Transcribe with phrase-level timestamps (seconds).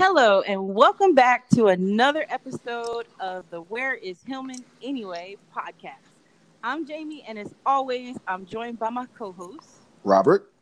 [0.00, 6.06] Hello, and welcome back to another episode of the Where is Hillman Anyway podcast.
[6.62, 9.68] I'm Jamie, and as always, I'm joined by my co host,
[10.04, 10.52] Robert.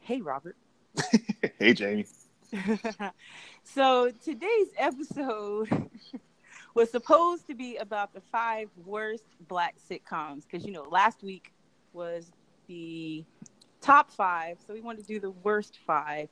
[0.00, 0.56] Hey, Robert.
[1.58, 2.06] hey, Jamie.
[3.64, 5.68] so, today's episode
[6.74, 11.52] was supposed to be about the five worst black sitcoms because, you know, last week
[11.92, 12.32] was
[12.66, 13.22] the
[13.82, 14.56] top five.
[14.66, 16.30] So, we wanted to do the worst five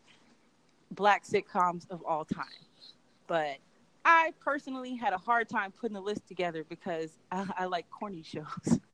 [0.95, 2.47] black sitcoms of all time.
[3.27, 3.57] But
[4.05, 8.23] I personally had a hard time putting the list together because I, I like corny
[8.23, 8.81] shows.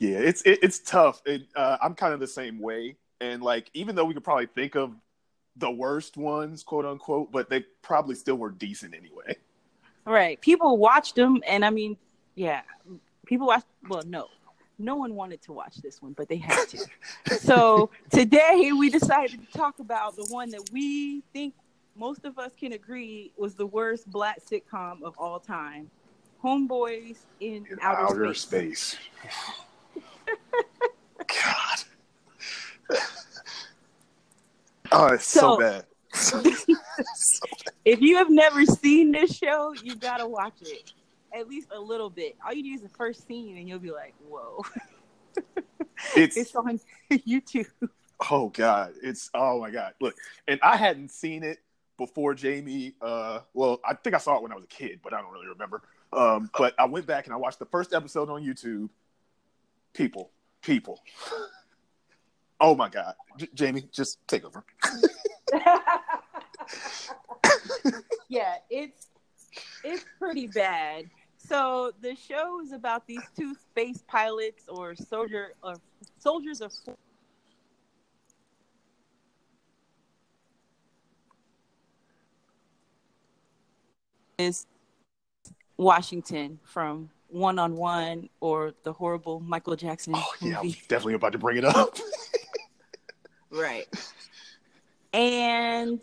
[0.00, 1.22] Yeah, it's it, it's tough.
[1.24, 4.46] It, uh, I'm kind of the same way, and like even though we could probably
[4.46, 4.92] think of
[5.56, 9.36] the worst ones, quote unquote, but they probably still were decent anyway.
[10.04, 10.38] Right.
[10.40, 11.96] People watched them, and I mean,
[12.34, 12.62] yeah,
[13.24, 13.66] people watched.
[13.88, 14.28] Well, no,
[14.78, 16.84] no one wanted to watch this one, but they had to.
[17.38, 21.54] so today we decided to talk about the one that we think
[21.96, 25.90] most of us can agree was the worst black sitcom of all time.
[26.42, 28.98] Homeboys in, In outer, outer space.
[28.98, 30.36] space.
[31.18, 31.78] God.
[34.92, 35.84] oh, it's so, So- bad.
[36.14, 36.54] so bad.
[37.84, 40.92] If you have never seen this show, you gotta watch it
[41.34, 42.36] at least a little bit.
[42.44, 44.62] All you need is the first scene, and you'll be like, "Whoa!"
[46.16, 47.70] It's it's on YouTube.
[48.30, 49.94] oh god, it's oh my god.
[50.00, 50.14] Look,
[50.46, 51.58] and I hadn't seen it
[51.96, 52.94] before Jamie.
[53.00, 55.32] Uh, well, I think I saw it when I was a kid, but I don't
[55.32, 55.82] really remember.
[56.12, 58.88] Um, but I went back and I watched the first episode on YouTube.
[59.92, 60.30] People,
[60.62, 61.00] people.
[62.60, 64.64] Oh my god, J- Jamie, just take over.
[68.28, 69.08] yeah, it's
[69.84, 71.06] it's pretty bad.
[71.46, 75.74] So the show is about these two space pilots or soldier or
[76.18, 76.72] soldiers of
[84.38, 84.66] is
[85.76, 91.14] Washington from One on One or the horrible Michael Jackson Oh yeah, I was definitely
[91.14, 91.96] about to bring it up.
[93.50, 93.86] Right.
[95.12, 96.00] And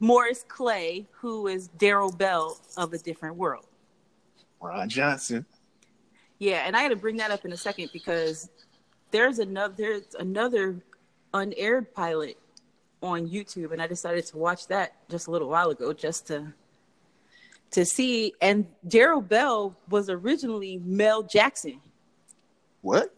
[0.00, 3.66] Morris Clay, who is Darryl Bell of a different world.
[4.64, 5.44] Ron Johnson.
[6.38, 8.50] Yeah, and I got to bring that up in a second because
[9.10, 10.82] there's another there's another
[11.32, 12.38] unaired pilot
[13.02, 16.52] on YouTube, and I decided to watch that just a little while ago just to
[17.72, 18.32] to see.
[18.40, 21.80] And Darryl Bell was originally Mel Jackson.
[22.80, 23.14] What?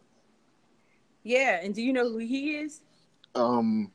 [1.23, 2.81] Yeah, and do you know who he is?
[3.35, 3.91] Um,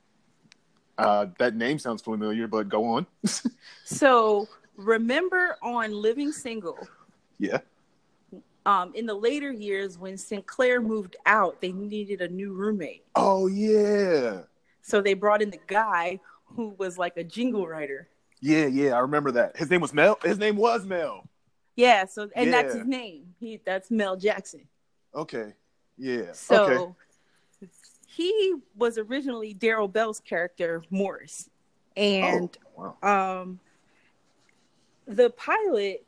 [0.98, 3.06] uh, that name sounds familiar, but go on.
[3.86, 4.48] So
[4.78, 6.88] remember on Living Single,
[7.42, 7.60] yeah.
[8.66, 13.04] um, in the later years when Sinclair moved out, they needed a new roommate.
[13.16, 14.42] Oh yeah.
[14.82, 18.08] So they brought in the guy who was like a jingle writer.
[18.40, 19.58] Yeah, yeah, I remember that.
[19.58, 20.18] His name was Mel.
[20.24, 21.28] His name was Mel.
[21.76, 23.34] Yeah, so and that's his name.
[23.40, 24.68] He that's Mel Jackson.
[25.16, 25.54] Okay.
[25.98, 26.32] Yeah.
[26.34, 26.96] So
[27.62, 27.70] okay.
[28.08, 31.50] he was originally Darryl Bell's character, Morris.
[31.96, 33.40] And oh, wow.
[33.42, 33.60] um
[35.08, 36.06] the pilot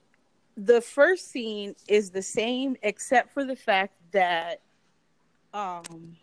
[0.55, 4.61] the first scene is the same except for the fact that
[5.53, 6.15] um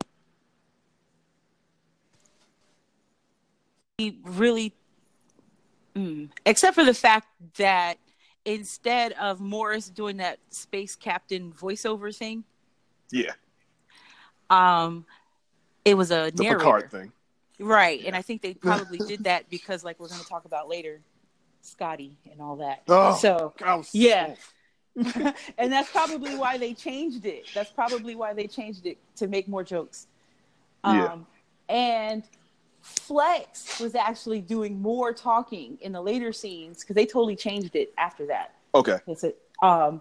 [3.99, 4.73] he really
[5.95, 7.99] mm, except for the fact that
[8.45, 12.45] instead of Morris doing that space captain voiceover thing
[13.11, 13.33] Yeah.
[14.49, 15.05] um
[15.85, 17.13] it was a The narrator Picard thing.
[17.59, 18.03] Right.
[18.07, 21.01] And I think they probably did that because like we're gonna talk about later,
[21.63, 22.83] Scotty and all that.
[22.89, 23.15] Oh.
[23.17, 23.55] So
[23.93, 24.35] Yeah.
[24.97, 27.47] and that's probably why they changed it.
[27.55, 30.07] That's probably why they changed it to make more jokes.
[30.85, 31.13] Yeah.
[31.13, 31.27] Um
[31.69, 32.25] and
[32.83, 37.93] Flex was actually doing more talking in the later scenes because they totally changed it
[37.99, 38.55] after that.
[38.75, 38.99] Okay.
[39.07, 39.39] That's it.
[39.63, 40.01] Um,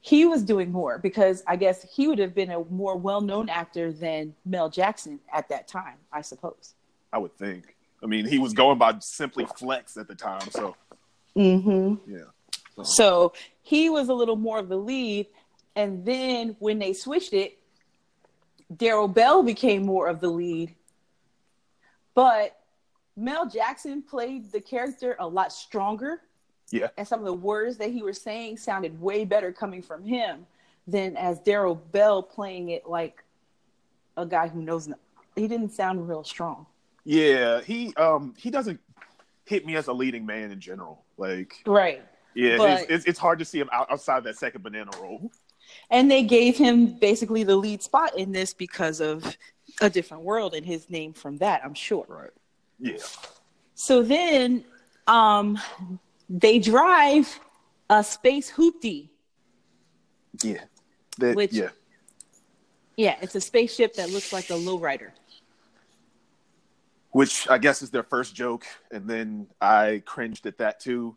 [0.00, 3.92] he was doing more because I guess he would have been a more well-known actor
[3.92, 6.74] than Mel Jackson at that time, I suppose.
[7.12, 7.74] I would think.
[8.02, 10.76] I mean, he was going by simply Flex at the time, so
[11.36, 12.10] Mm-hmm.
[12.12, 12.18] yeah.
[12.76, 15.26] So, So he was a little more of the lead,
[15.74, 17.58] and then when they switched it,
[18.74, 20.74] Darryl Bell became more of the lead.
[22.14, 22.58] But
[23.16, 26.22] Mel Jackson played the character a lot stronger.
[26.70, 26.88] Yeah.
[26.96, 30.46] And some of the words that he was saying sounded way better coming from him
[30.88, 33.22] than as Darryl Bell playing it like
[34.16, 34.96] a guy who knows no-
[35.36, 36.66] he didn't sound real strong.
[37.04, 38.80] yeah, he um he doesn't
[39.46, 41.04] hit me as a leading man in general.
[41.16, 42.02] Like, Right.
[42.34, 45.30] yeah, But- it's, it's it's hard to see him out, outside that second banana role.
[45.90, 49.36] And they gave him basically the lead spot in this because of
[49.80, 52.04] a different world and his name from that, I'm sure.
[52.08, 52.30] Right.
[52.78, 52.98] Yeah.
[53.74, 54.64] So then
[55.06, 55.58] um,
[56.28, 57.40] they drive
[57.90, 59.08] a space hoopty.
[60.42, 60.64] Yeah.
[61.18, 61.70] That, Which- yeah.
[62.96, 65.10] Yeah, it's a spaceship that looks like a lowrider.
[67.16, 71.16] Which I guess is their first joke, and then I cringed at that too.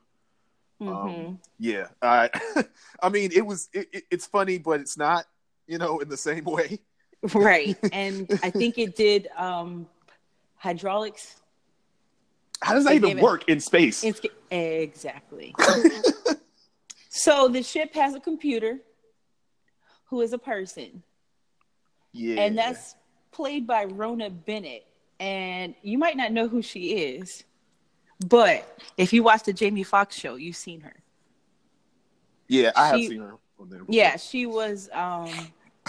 [0.82, 0.88] Mhm.
[1.28, 2.30] Um, yeah, I,
[3.04, 5.26] I mean, it was it, it- it's funny, but it's not,
[5.68, 6.80] you know, in the same way.
[7.34, 7.78] right.
[7.92, 9.88] And I think it did um,
[10.56, 11.36] hydraulics.
[12.62, 14.02] How does that even gave it- work in space?
[14.02, 15.54] It's, exactly.
[17.10, 18.78] so the ship has a computer
[20.06, 21.04] who is a person.
[22.14, 22.96] yeah, and that's
[23.32, 24.86] played by Rhona Bennett.
[25.20, 27.44] And you might not know who she is,
[28.28, 30.96] but if you watch the Jamie Foxx show, you've seen her.
[32.48, 32.72] yeah.
[32.76, 33.82] I have she- seen her on there.
[33.90, 35.30] Yeah, she was um,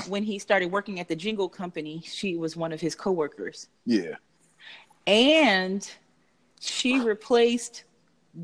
[0.09, 2.03] when he started working at the Jingle Company.
[2.05, 4.17] She was one of his coworkers, yeah.
[5.06, 5.88] and
[6.61, 7.85] she replaced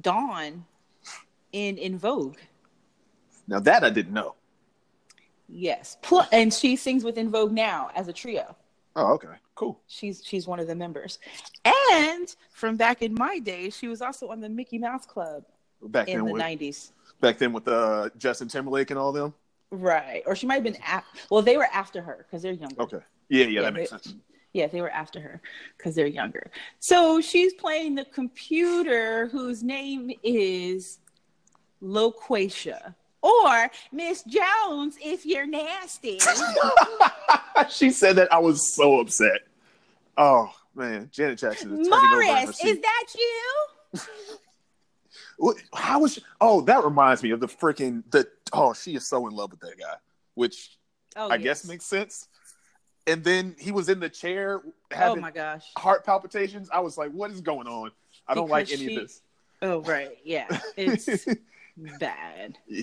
[0.01, 0.65] Dawn
[1.53, 2.37] in En Vogue.
[3.49, 4.35] Now that I didn't know.
[5.49, 8.57] Yes, Pl- and she sings with En Vogue now as a trio.
[8.95, 9.81] Oh, okay, cool.
[9.89, 11.19] She's she's one of the members.
[11.93, 15.45] And from back in my day, she was also on the Mickey Mouse Club
[15.83, 16.93] Back in the with, nineties.
[17.21, 19.35] back then with uh, Justin Timberlake and all them.
[19.73, 20.23] Right.
[20.27, 22.81] Or she might have been af- well, they were after her because they're younger.
[22.83, 22.99] Okay,
[23.29, 24.15] yeah, yeah, Yeah, that makes they- sense.
[24.53, 25.43] Yeah, they were after her
[25.77, 26.51] because they're younger.
[26.79, 30.99] So she's playing the computer whose name is
[31.83, 32.95] Loquatia.
[33.27, 36.21] Or Miss Jones if you're nasty.
[37.71, 39.41] she said that I was so upset.
[40.17, 44.01] Oh man, Janet Jackson is turning over in her Morris, is that you?
[45.75, 46.15] How was?
[46.15, 48.27] She, oh, that reminds me of the freaking the.
[48.53, 49.95] Oh, she is so in love with that guy,
[50.35, 50.77] which
[51.17, 52.29] Oh, I guess makes sense.
[53.07, 55.65] And then he was in the chair Oh having my gosh.
[55.77, 56.69] heart palpitations.
[56.73, 57.91] I was like, "What is going on?
[58.29, 59.23] I don't like any she- of this."
[59.63, 60.47] Oh right, yeah.
[60.77, 61.09] It's
[61.99, 62.59] bad.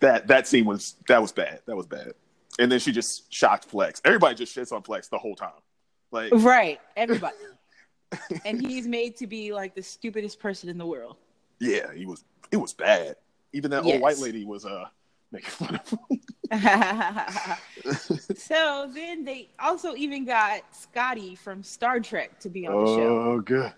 [0.00, 1.60] that that scene was that was bad.
[1.66, 2.12] That was bad.
[2.58, 4.00] And then she just shocked Flex.
[4.04, 5.50] Everybody just shits on Flex the whole time.
[6.12, 7.34] Like, Right, everybody.
[8.44, 11.16] and he's made to be like the stupidest person in the world.
[11.58, 12.24] yeah, he was.
[12.52, 13.16] It was bad.
[13.52, 13.94] Even that Yes.
[13.94, 14.84] old white lady was uh
[15.32, 16.20] making fun of him.
[18.36, 23.18] so then they also even got Scotty from Star Trek to be on the show.
[23.32, 23.72] oh, good.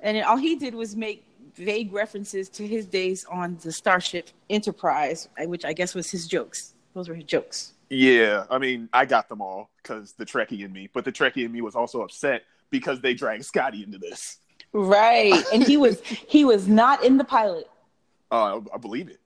[0.00, 1.24] And all he did was make
[1.56, 6.74] vague references to his days on the Starship Enterprise, which I guess was his jokes.
[6.94, 7.72] Those were his jokes.
[7.90, 11.44] Yeah, I mean, I got them all because the Trekkie in me, but the Trekkie
[11.44, 14.38] in me was also upset because they dragged Scotty into this.
[14.72, 15.42] Right.
[15.52, 17.68] And he was he was not in the pilot.
[18.30, 19.20] Uh, I believe it.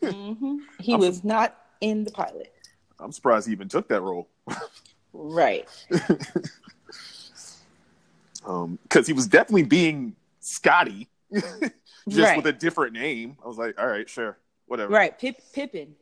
[0.14, 2.52] hmm He I'm was not in the pilot.
[3.00, 4.28] I'm surprised he even took that role.
[5.18, 5.66] Right.
[8.46, 11.72] Um, because he was definitely being Scotty, just
[12.08, 12.36] Right.
[12.36, 13.36] with a different name.
[13.44, 14.92] I was like, all right, sure, whatever.
[14.92, 15.18] Right.
[15.18, 15.94] Pip Pippen.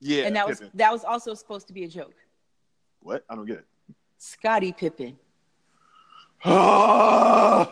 [0.00, 0.24] Yeah.
[0.24, 2.14] and that was that was also supposed to be a joke.
[3.00, 3.24] what?
[3.30, 3.66] I don't get it.
[4.18, 5.18] Scottie Pippen.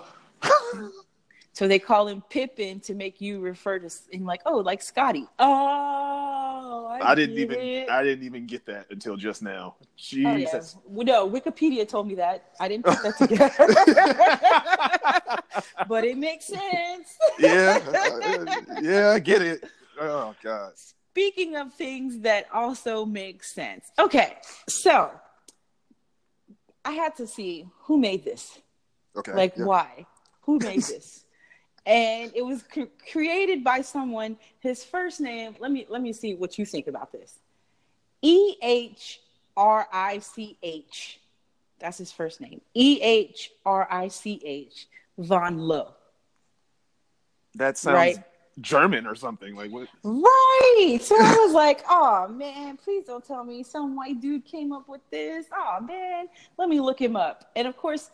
[1.54, 5.26] So they call him Pippen to make you refer to him like, oh, like Scotty.
[5.38, 6.51] Oh,
[7.00, 7.88] I, I didn't even it.
[7.90, 9.76] I didn't even get that until just now.
[9.80, 10.36] Oh, yeah.
[10.36, 10.76] Jesus.
[10.88, 12.50] No, Wikipedia told me that.
[12.60, 13.52] I didn't put that together,
[15.88, 17.16] but it makes sense.
[17.38, 19.64] yeah, uh, yeah, I get it.
[20.00, 20.72] Oh God.
[20.76, 23.90] Speaking of things that also make sense.
[23.98, 25.10] Okay, so
[26.84, 28.58] I had to see who made this.
[29.16, 29.32] Okay.
[29.32, 29.64] Like, yeah.
[29.64, 30.06] why?
[30.42, 31.21] Who made this?
[31.84, 34.36] And it was cre- created by someone.
[34.60, 35.56] His first name.
[35.58, 37.38] Let me let me see what you think about this.
[38.22, 39.20] E H
[39.56, 41.20] R I C H.
[41.80, 42.60] That's his first name.
[42.74, 44.86] E H R I C H.
[45.18, 45.94] Van Lowe.
[47.56, 48.16] That sounds Right.
[48.60, 49.54] German or something.
[49.54, 49.88] Like what?
[50.02, 50.98] Right.
[51.00, 54.88] So I was like, oh man, please don't tell me some white dude came up
[54.88, 55.46] with this.
[55.54, 56.26] Oh man,
[56.58, 57.50] let me look him up.
[57.56, 58.10] And of course,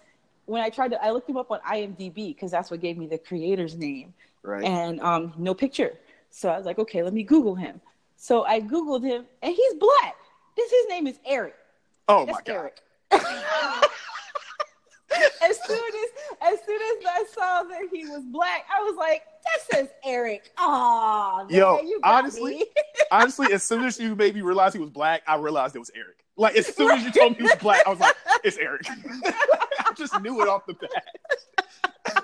[0.48, 3.06] when I tried to, I looked him up on IMDb because that's what gave me
[3.06, 4.64] the creator's name Right.
[4.64, 5.92] and um, no picture.
[6.30, 7.80] So I was like, okay, let me Google him.
[8.16, 10.16] So I Googled him and he's black.
[10.56, 11.54] This, his name is Eric.
[12.08, 12.54] oh That's my God.
[12.54, 12.80] Eric.
[15.42, 16.10] as soon as
[16.52, 20.50] as soon as I saw that he was black, I was like, that says Eric.
[20.58, 22.64] Oh, Yo, you got honestly.
[23.10, 25.90] Honestly, as soon as you made me realize he was black, I realized it was
[25.94, 26.18] Eric.
[26.36, 28.14] Like as soon as you told me he was black, I was like,
[28.44, 28.82] it's Eric.
[29.98, 31.06] I just knew it off the bat.
[32.06, 32.22] I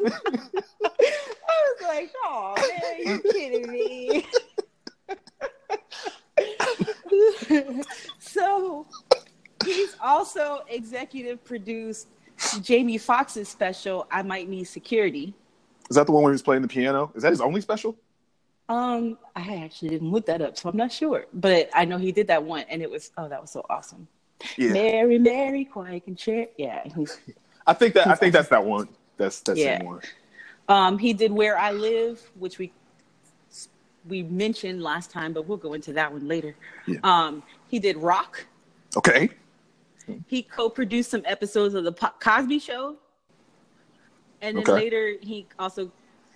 [0.81, 4.27] was like, oh man, you kidding me?
[8.21, 8.87] so
[9.65, 12.09] he's also executive produced
[12.63, 15.35] Jamie Foxx's special, I Might Need Security.
[15.91, 17.11] Is that the one where he was playing the piano?
[17.15, 17.97] Is that his only special?
[18.69, 21.27] Um, I actually didn't look that up, so I'm not sure.
[21.35, 24.09] But I know he did that one, and it was oh, that was so awesome.
[24.57, 26.47] Yeah, Mary, Mary, quiet and chair.
[26.57, 27.19] Yeah, he's,
[27.67, 28.89] I think that I think that's that one.
[29.17, 29.79] That's that's Yeah.
[29.79, 30.01] the one.
[30.69, 32.73] um, he did Where I Live, which we
[34.07, 36.55] we mentioned last time, but we'll go into that one later.
[36.87, 36.99] Yeah.
[37.03, 38.45] Um, he did Rock.
[38.97, 39.31] Okay.
[40.27, 42.97] He co-produced some episodes of the Po- Cosby Show,
[44.43, 44.73] and then Okay.
[44.73, 45.91] later he also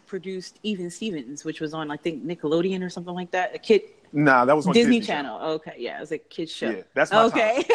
[0.07, 3.55] produced Even Stevens, which was on I think Nickelodeon or something like that.
[3.55, 5.41] A kid Nah, that was Disney, Disney, Channel.
[5.41, 6.71] Okay, yeah, it was a kids show.
[6.71, 7.57] Yeah, that's my okay.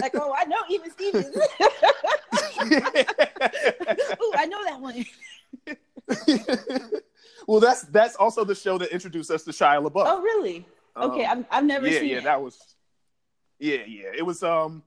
[0.00, 1.26] like, oh, I know Even Stevens.
[4.16, 5.04] Ooh, I know that one.
[7.46, 10.04] well, that's that's also the show that introduced us to Shia LaBeouf.
[10.06, 10.66] Oh, really?
[10.96, 12.24] Okay, Um, I've, I've never yeah, seen yeah, it.
[12.24, 12.58] that was.
[13.58, 14.42] Yeah, yeah, it was.
[14.42, 14.82] Um,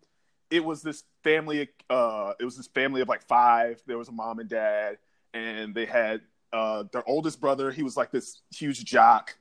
[0.50, 1.70] it was this family.
[1.90, 3.82] Uh, it was this family of like five.
[3.86, 4.98] There was a mom and dad,
[5.34, 7.72] and they had uh their oldest brother.
[7.72, 9.36] He was like this huge jock.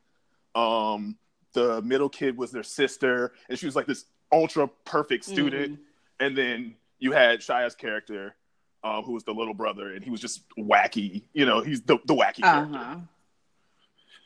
[0.54, 1.16] Um,
[1.52, 5.72] the middle kid was their sister, and she was like this ultra perfect student.
[5.72, 5.82] Mhm.
[6.20, 8.34] And then you had Shia's character,
[8.84, 11.22] um, who was the little brother, and he was just wacky.
[11.32, 12.76] You know, he's the the wacky character.
[12.76, 12.96] Uh-huh.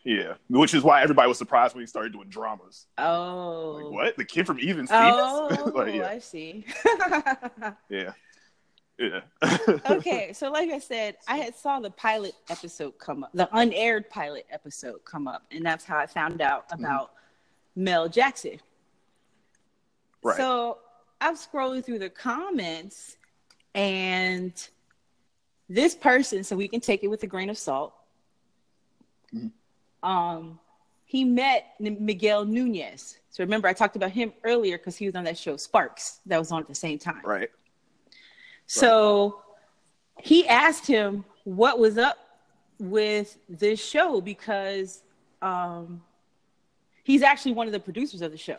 [0.05, 2.87] Yeah, which is why everybody was surprised when he started doing dramas.
[2.99, 3.81] Oh.
[3.81, 4.17] Like, what?
[4.17, 5.15] The kid from Even Stevens?
[5.17, 6.65] Oh, like, yeah, I see.
[7.89, 8.13] yeah,
[9.03, 9.59] yeah.
[9.91, 14.09] okay, so like I said, I had saw the pilot episode come up, the unaired
[14.11, 17.13] pilot episode come up, and that's how I found out about
[17.77, 18.61] Mel Jackson.
[20.23, 20.37] Right.
[20.37, 20.79] So
[21.21, 23.17] I'm scrolling through the comments,
[23.75, 24.53] and
[25.69, 27.95] this person, so we can take it with a grain of salt.
[29.35, 29.51] Mhm.
[30.03, 30.59] Um,
[31.05, 33.19] he met N- Miguel Nunez.
[33.31, 36.39] So remember, I talked about him earlier because he was on that show Sparks that
[36.39, 37.23] was on at the same time.
[37.25, 37.51] right.
[38.73, 39.43] So
[40.19, 42.17] he asked him what was up
[42.79, 45.03] with this show because
[45.43, 46.01] um,
[47.05, 48.57] he's actually one of the producers of the show.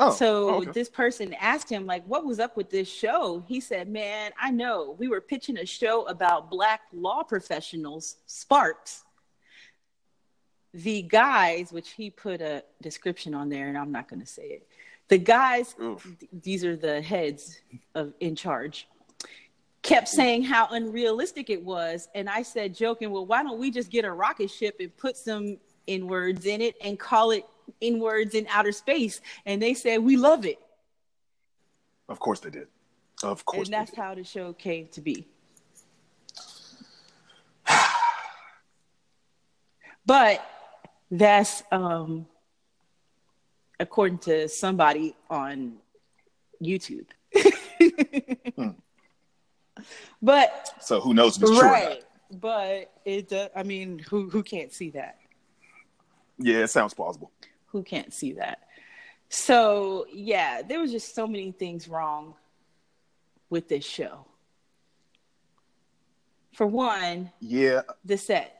[0.00, 0.70] Oh, so okay.
[0.72, 3.44] this person asked him like what was up with this show?
[3.46, 4.96] He said man i know.
[4.98, 9.04] We were pitching a show about black law professionals sparks.
[10.74, 14.46] The guys which he put a description on there and i'm not going to say
[14.46, 14.66] it
[15.10, 16.06] the guys Oof.
[16.32, 17.60] these are the heads
[17.94, 18.86] of in charge
[19.82, 22.08] kept saying how unrealistic it was.
[22.14, 25.16] And i said joking well why don't we just get a rocket ship and put
[25.16, 27.44] some in words in it and call it
[27.80, 29.20] in words in outer space?
[29.44, 30.58] And they said we love it.
[32.08, 32.68] Of course they did.
[33.22, 35.26] Of course and that's how the show came to be.
[40.06, 40.44] But
[41.12, 42.26] that's um
[43.80, 45.76] according to somebody on
[46.62, 47.06] youtube
[48.56, 48.70] Hmm.
[50.20, 51.72] but So who knows if it's true or not?
[51.72, 55.16] right but it uh, i mean who who can't see that
[56.38, 57.30] Yeah, it sounds plausible.
[57.66, 58.58] who can't see that
[59.30, 62.34] so yeah there was just so many things wrong
[63.48, 64.26] with this show
[66.52, 68.56] for one Yeah, the set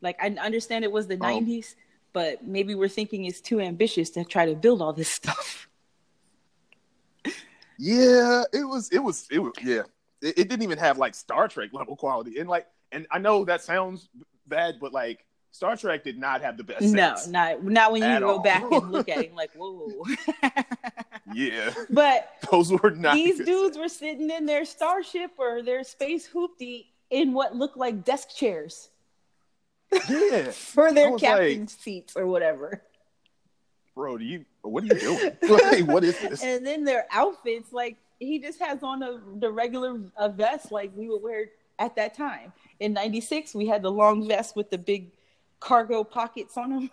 [0.00, 1.40] like i understand it was the Oh.
[1.40, 1.74] 90s
[2.12, 5.68] but maybe we're thinking it's too ambitious to try to build all this stuff
[7.78, 8.42] yeah.
[8.52, 8.90] It was.
[8.90, 9.26] It was.
[9.30, 9.52] It was.
[9.62, 9.82] Yeah.
[10.20, 13.44] It, it didn't even have like Star Trek level quality, and like, and I know
[13.44, 14.08] that sounds
[14.46, 16.82] bad, but like Star Trek did not have the best.
[16.82, 18.38] no not not when you go all.
[18.40, 20.04] back and look at it like whoa
[21.32, 23.14] Yeah, but those were not.
[23.14, 28.04] these dudes were sitting in their starship or their space hoopty in what looked like
[28.04, 28.88] desk chairs.
[30.08, 32.82] Yeah, for their captain seats or whatever.
[33.94, 34.18] bro.
[34.18, 34.44] Do you?
[34.62, 35.36] What are you doing?
[35.48, 36.42] like, what is this?
[36.42, 40.90] And then their outfits, like he just has on a the regular a vest like
[40.94, 41.46] we would wear
[41.78, 42.52] at that time.
[42.80, 45.12] In '96, we had the long vest with the big
[45.60, 46.90] cargo pockets on them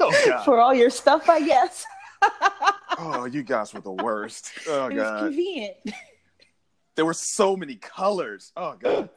[0.00, 1.84] oh for all your stuff, I guess.
[2.98, 4.52] Oh, you guys were the worst.
[4.68, 5.18] Oh it was god.
[5.24, 5.76] convenient.
[6.94, 8.52] There were so many colors.
[8.56, 9.08] Oh god.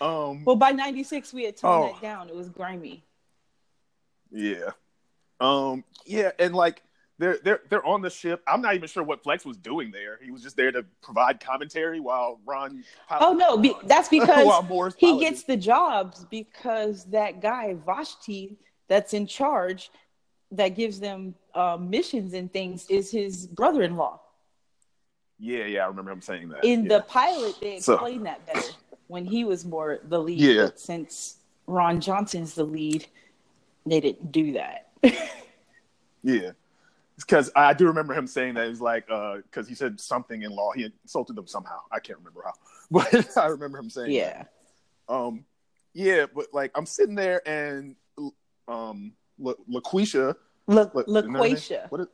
[0.00, 0.44] Um.
[0.44, 1.92] Well, by '96, we had toned Oh.
[1.92, 2.28] that down.
[2.28, 3.02] It was grimy.
[4.30, 4.70] Yeah.
[5.40, 5.84] Um.
[6.06, 6.82] Yeah, and like
[7.18, 8.42] they're they're they're on the ship.
[8.46, 10.18] I'm not even sure what Flex was doing there.
[10.22, 12.82] He was just there to provide commentary while Ron.
[13.10, 18.56] Oh no, be, that's because he gets the jobs because that guy Vashti
[18.88, 19.90] that's in charge
[20.52, 24.20] that gives them uh, missions and things is his brother-in-law.
[25.38, 26.64] Yeah, yeah, I remember him saying that.
[26.64, 26.98] In yeah.
[26.98, 28.68] the pilot, they So- explained that better
[29.10, 30.38] when he was more the lead.
[30.38, 30.64] Yeah.
[30.66, 31.36] But since
[31.66, 33.06] Ron Johnson's the lead,
[33.84, 34.88] they didn't do that.
[36.22, 36.50] Yeah.
[37.16, 38.68] because I do remember him saying that.
[38.68, 40.72] He's like, because he said something in law.
[40.72, 41.80] He insulted them somehow.
[41.90, 42.52] I can't remember how,
[42.90, 44.44] but I remember him saying, Yeah.
[45.08, 45.14] that.
[45.14, 45.44] um,
[45.94, 46.26] yeah.
[46.34, 47.96] But like, I'm sitting there and
[48.68, 50.34] um, La- LaQuisha,
[50.66, 51.54] La- La- isn't that her name?
[51.56, 51.90] LaQuisha.
[51.90, 52.06] what is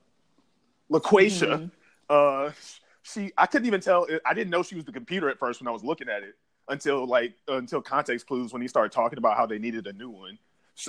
[0.90, 1.48] LaQuisha?
[1.48, 1.70] Mhm.
[2.08, 2.52] uh
[3.02, 5.66] she i couldn't even tell i didn't know she was the computer at first when
[5.66, 6.36] i was looking at it
[6.68, 10.10] until like until context clues when he started talking about how they needed a new
[10.10, 10.38] one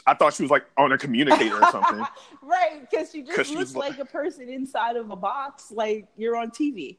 [0.05, 2.05] i thought she was like on a communicator or something
[2.41, 6.07] right, because she just looks was like- like a person inside of a box, like
[6.17, 6.97] you're on TV.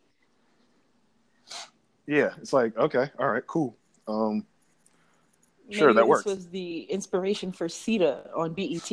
[2.06, 4.44] yeah it's like okay all right cool um
[5.70, 6.24] Sure, that this works.
[6.24, 8.90] was the inspiration for Cita on BET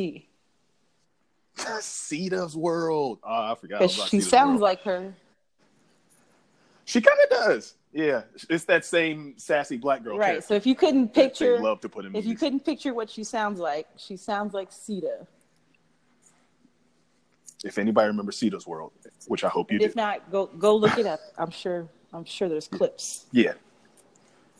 [1.80, 4.60] Cita's world oh i forgot because she sounds World.
[4.60, 5.14] like her.
[6.86, 10.26] She kind of does yeah it's that same sassy black girl Right.
[10.26, 12.60] character So if you couldn't that they picture, love to put in if you couldn't
[12.64, 15.26] picture what she sounds like, she sounds like Cita.
[17.64, 18.92] if anybody remembers Cita's world
[19.28, 21.20] which i hope you And do if not, go go look it up.
[21.38, 21.88] I'm sure.
[22.12, 23.26] I'm sure there's clips.
[23.32, 23.54] Yeah.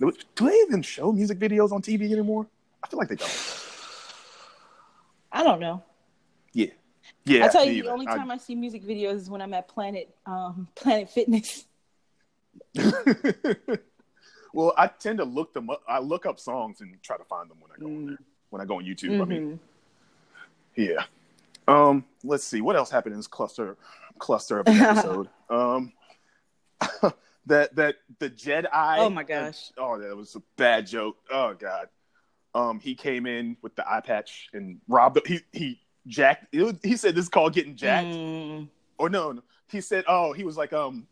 [0.00, 2.46] Do do they even show music videos on TV anymore?
[2.82, 3.64] I feel like they don't.
[5.32, 5.82] I don't know.
[6.52, 6.66] Yeah.
[7.24, 7.44] Yeah.
[7.44, 7.90] I tell you, the either.
[7.92, 11.64] only I- time I see music videos is when I'm at Planet um, Planet Fitness.
[14.52, 15.82] well, I tend to look them up.
[15.88, 18.06] I look up songs and try to find them when I go on Mm.
[18.08, 18.18] there.
[18.50, 19.58] When I go on YouTube, I mean,
[20.78, 20.86] Mhm.
[20.96, 21.04] yeah.
[21.68, 23.76] Um, let's see what else happened in this cluster
[24.18, 25.28] cluster of an episode.
[25.50, 25.92] um,
[27.46, 28.68] that that the Jedi.
[28.98, 29.72] Oh my gosh.
[29.76, 31.16] oh, that was a bad joke.
[31.30, 31.88] Oh god.
[32.54, 35.20] Um, he came in with the eye patch and robbed.
[35.26, 36.46] He he jacked.
[36.54, 38.06] It was, he said this is called getting jacked.
[38.06, 38.68] Mm.
[38.98, 41.06] Or no, no, he said, oh, he was like, um,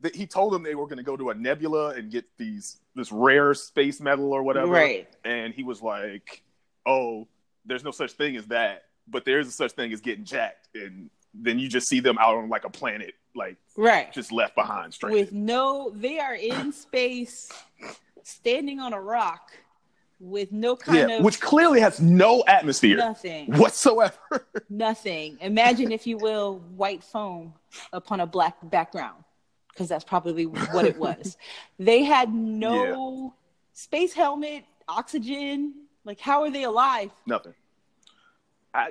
[0.00, 2.78] that he told them they were going to go to a nebula and get these
[2.94, 4.72] this rare space metal or whatever.
[4.72, 5.08] Right.
[5.24, 6.42] And he was like,
[6.86, 7.26] oh,
[7.64, 10.68] there's no such thing as that, but there is a such thing as getting jacked.
[10.74, 14.12] And then you just see them out on like a planet, like Right.
[14.12, 15.12] just left behind, straight.
[15.12, 17.50] With no, they are in space,
[18.22, 19.52] standing on a rock,
[20.20, 23.46] with no kind yeah, of which clearly has no atmosphere nothing.
[23.56, 24.16] whatsoever.
[24.68, 25.38] Nothing.
[25.40, 27.54] Imagine, if you will, white foam
[27.92, 29.22] upon a black background,
[29.68, 31.36] because that's probably what it was.
[31.78, 33.34] they had no
[33.72, 35.74] space helmet, oxygen.
[36.04, 37.10] Like, how are they alive?
[37.26, 37.54] Nothing.
[38.74, 38.90] I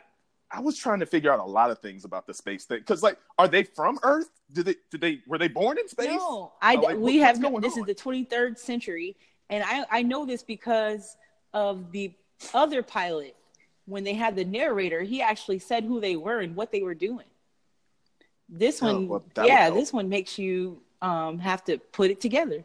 [0.49, 3.03] I was trying to figure out a lot of things about the space thing because,
[3.03, 4.29] like, are they from Earth?
[4.53, 6.07] Did they did they were they born in space?
[6.09, 7.81] No, I like, we what- have no, this on?
[7.81, 9.17] is the 23rd century,
[9.49, 11.17] and I I know this because
[11.53, 12.13] of the
[12.53, 13.35] other pilot
[13.85, 15.01] when they had the narrator.
[15.01, 17.25] He actually said who they were and what they were doing.
[18.49, 22.63] This Oh, one, well, yeah, this one makes you um have to put it together.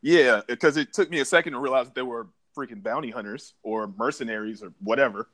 [0.00, 3.54] Yeah, because it took me a second to realize that they were freaking bounty hunters
[3.62, 5.28] or mercenaries or whatever.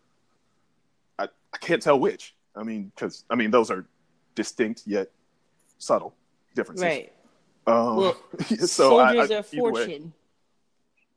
[1.19, 2.35] I, I can't tell which.
[2.57, 3.87] I mean, because I mean those are
[4.35, 5.11] distinct yet
[5.79, 6.15] subtle
[6.55, 6.85] differences.
[6.85, 7.13] Right.
[7.67, 8.17] Um, Well,
[8.59, 10.13] so Soldiers I- of either way, fortune.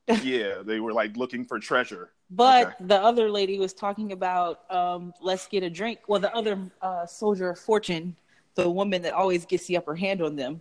[0.22, 2.10] yeah, they were like looking for treasure.
[2.30, 2.74] But Okay.
[2.80, 6.00] the other lady was talking about um, let's get a drink.
[6.08, 8.16] Well, the other uh, soldier of fortune,
[8.54, 10.60] the woman that always gets the upper hand on them.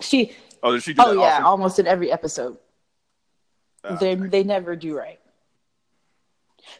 [0.00, 1.44] She, Oh, did she oh yeah, often?
[1.44, 2.58] almost in every episode.
[3.84, 4.28] Ah, they okay.
[4.28, 5.20] they never do right.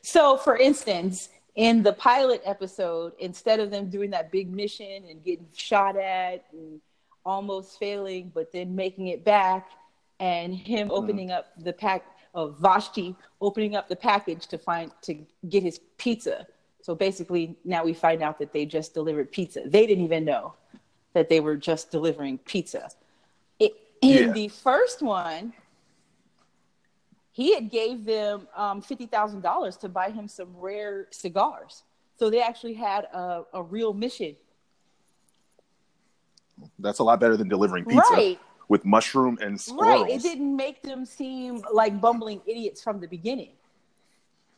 [0.02, 5.22] So, for instance, in the pilot episode, instead of them doing that big mission and
[5.22, 6.80] getting shot at and
[7.24, 9.70] almost failing, but then making it back,
[10.20, 10.94] and him Mm-hmm.
[10.96, 15.18] opening up the pack of Vashti opening up the package to find to
[15.48, 16.46] get his pizza.
[16.80, 19.62] So basically, now we find out that they just delivered pizza.
[19.66, 20.54] They didn't even know
[21.12, 22.90] that they were just delivering pizza.
[23.60, 24.32] It, in Yeah.
[24.32, 25.52] the first one,
[27.30, 31.82] he had gave them um, fifty thousand dollars to buy him some rare cigars.
[32.18, 34.36] So they actually had a, a real mission,
[36.78, 38.38] That's a lot better than delivering pizza right?
[38.72, 40.04] With mushroom and squirrels.
[40.04, 40.12] Right.
[40.12, 43.52] It didn't make them seem like bumbling idiots from the beginning.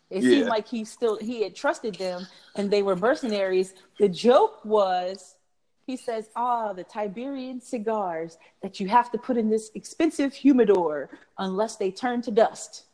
[0.08, 0.30] It Yeah.
[0.30, 3.74] seemed like he still he had trusted them and they were mercenaries.
[3.98, 5.34] The joke was
[5.84, 11.10] he says, Ah, the Tiberian cigars that you have to put in this expensive humidor
[11.36, 12.84] unless they turn to dust.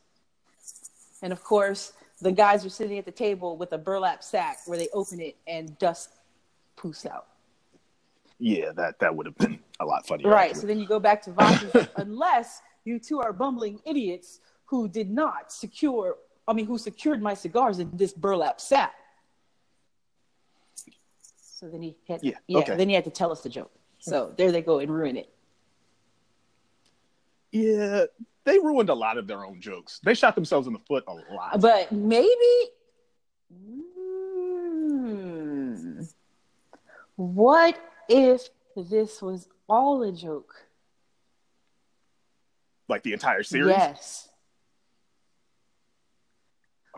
[1.20, 4.78] And of course, the guys are sitting at the table with a burlap sack where
[4.78, 6.08] they open it and dust
[6.78, 7.26] poofs out.
[8.40, 10.30] Yeah, that that would have been a lot funnier.
[10.30, 10.46] Right.
[10.46, 10.60] actually.
[10.62, 11.62] So then you go back to Vox,
[11.96, 16.16] unless you two are bumbling idiots who did not secure,
[16.48, 18.94] I mean, who secured my cigars in this burlap sack.
[21.36, 22.76] So then he had, Yeah, yeah, okay.
[22.76, 23.70] then he had to tell us the joke.
[23.98, 25.30] So there they go and ruin it.
[27.52, 28.04] Yeah,
[28.44, 30.00] they ruined a lot of their own jokes.
[30.02, 31.60] They shot themselves in the foot a lot.
[31.60, 32.30] But maybe,
[33.52, 36.08] mm,
[37.16, 37.78] What
[38.10, 40.54] if this was all a joke?
[42.88, 43.68] Like the entire series.
[43.76, 44.26] Yes.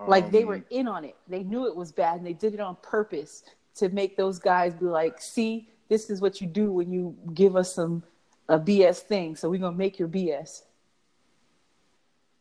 [0.07, 1.15] like they Um, were in on it.
[1.29, 3.45] They knew it was bad and they did it on purpose
[3.77, 7.55] to make those guys be like, see, this is what you do when you give
[7.57, 8.03] us some
[8.49, 9.37] a BS thing.
[9.37, 10.63] So we're gonna make your BS.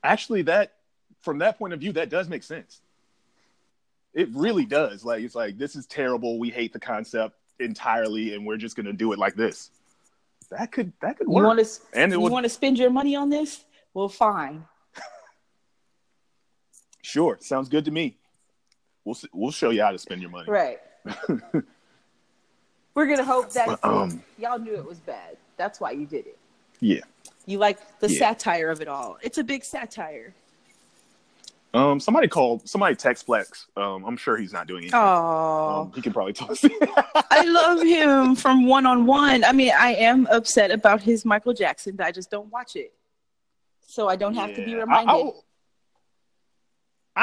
[0.04, 0.74] actually that
[1.22, 2.82] from that point of view that does make sense
[4.16, 8.46] it really does like it's like this is terrible we hate the concept entirely and
[8.46, 9.72] we're just going to do it like this
[10.50, 12.90] that could that could You work want to And you would- want to spend your
[12.90, 13.64] money on this?
[13.94, 14.66] Well, fine.
[17.02, 18.16] sure sounds good to me
[19.06, 20.80] we'll we'll show you how to spend your money Right.
[22.94, 25.38] We're gonna hope that Um, y'all knew it was bad.
[25.58, 26.38] That's why you did it.
[26.82, 27.00] yeah
[27.46, 28.20] You like the Yeah.
[28.20, 29.18] satire of it all.
[29.22, 30.34] It's a big satire.
[31.74, 35.92] Um somebody called somebody text flex um i'm sure he's not doing anything Oh, um,
[35.94, 36.70] he can probably talk to.
[37.32, 39.44] I love him from one on one.
[39.46, 41.96] I mean, I am upset about his Michael Jackson.
[41.96, 42.94] but I just don't watch it,
[43.88, 45.10] so I don't have to be reminded.
[45.10, 45.32] I, I,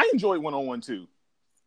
[0.05, 1.07] I enjoy one on one too,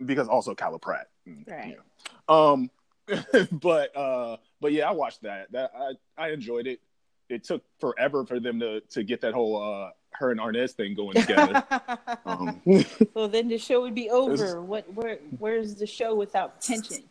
[0.04, 1.08] because also Kyla Pratt.
[1.48, 1.78] Right.
[1.78, 1.82] yeah.
[2.28, 2.70] Um,
[3.52, 5.52] but uh, but yeah, I watched that.
[5.52, 6.80] That I I enjoyed it.
[7.30, 10.94] It took forever for them to to get that whole uh her and Arnaz thing
[10.94, 11.64] going together.
[12.26, 12.62] um,
[13.14, 14.34] well, then the show would be over.
[14.34, 14.94] It's- What?
[14.94, 15.18] Where?
[15.40, 17.04] Where's the show without tension?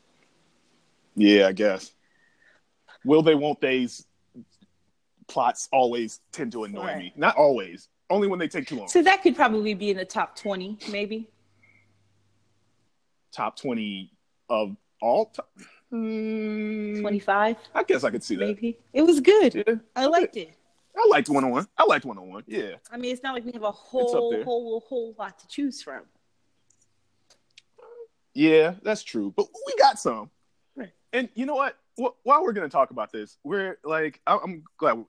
[1.17, 1.93] yeah, I guess.
[3.05, 3.35] Will they?
[3.35, 4.07] Won't they's
[5.29, 6.99] plots always tend to annoy Right.
[6.99, 7.13] me.
[7.17, 7.89] Not always.
[8.11, 8.89] Only when they take too long.
[8.89, 11.29] So that could probably be in the top twenty, maybe.
[13.33, 14.13] Top twenty
[14.49, 15.47] of all time.
[15.93, 18.47] Mm, Twenty-five, I guess I could see that.
[18.47, 18.79] maybe.
[18.93, 19.55] It was good.
[19.67, 20.53] Yeah, I liked it.
[20.97, 21.67] I liked one on one.
[21.79, 22.45] I liked one on one.
[22.47, 25.83] Yeah, I mean, it's not like we have a whole, whole, whole lot to choose
[25.83, 26.03] from.
[28.35, 29.33] yeah, that's true.
[29.37, 30.31] But we got some.
[30.77, 30.93] Right.
[31.13, 31.77] And you know what?
[31.97, 35.05] While we're gonna talk about this, we're like, I- I'm glad we-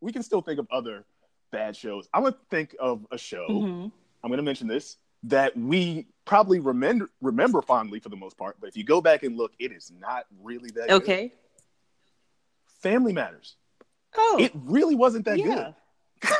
[0.00, 1.04] we can still think of other
[1.50, 2.08] bad shows.
[2.14, 3.46] I'm gonna think of a show.
[3.48, 3.92] Mhm.
[4.22, 8.56] I'm gonna mention this that we probably remember remember fondly for the most part.
[8.60, 10.88] But if you go back and look, it is not really that.
[10.88, 11.02] good.
[11.02, 11.32] Okay.
[12.80, 13.56] Family Matters.
[14.16, 15.72] Oh, It really wasn't that yeah.
[16.22, 16.30] good.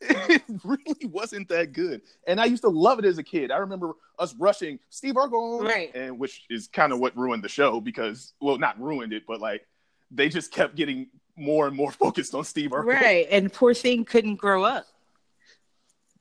[0.00, 2.02] it really wasn't that good.
[2.26, 3.50] And I used to love it as a kid.
[3.50, 5.94] I remember us rushing Steve Urkel, Right.
[5.94, 9.40] and which is kind of what ruined the show because, well, not ruined it, but
[9.40, 9.66] like
[10.10, 12.86] they just kept getting more and more focused on Steve Urkel.
[12.94, 13.26] Right.
[13.30, 14.86] And poor thing couldn't grow up.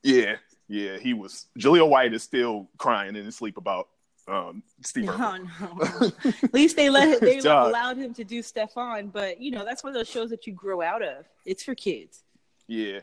[0.03, 0.35] Yeah,
[0.67, 1.47] yeah, he was.
[1.57, 3.87] Jaleel White is still crying in his sleep about
[4.27, 6.11] um, Steve No, no.
[6.25, 9.91] At least they let they allowed him to do Stefan, but you know that's one
[9.91, 11.25] of those shows that you grow out of.
[11.45, 12.23] It's for kids.
[12.67, 12.99] Yeah.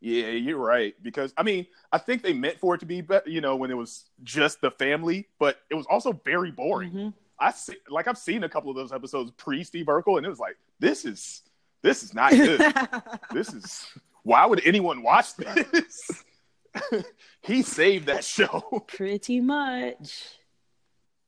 [0.00, 0.94] Yeah, you're right.
[1.02, 3.76] Because I mean, I think they meant for it to be, you know, when it
[3.76, 6.92] was just the family, but it was also very boring.
[6.92, 7.14] Mhm.
[7.38, 10.30] I see, like I've seen a couple of those episodes pre Steve Urkel, and it
[10.30, 11.42] was like, this is
[11.82, 12.60] this is not good.
[13.32, 13.86] this is
[14.22, 16.24] why would anyone watch this?
[17.42, 20.39] he saved that show Pretty much.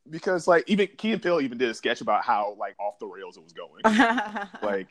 [0.08, 3.06] Because, like, even Key and Peele even did a sketch about how like off the
[3.06, 3.82] rails it was going.
[4.62, 4.88] like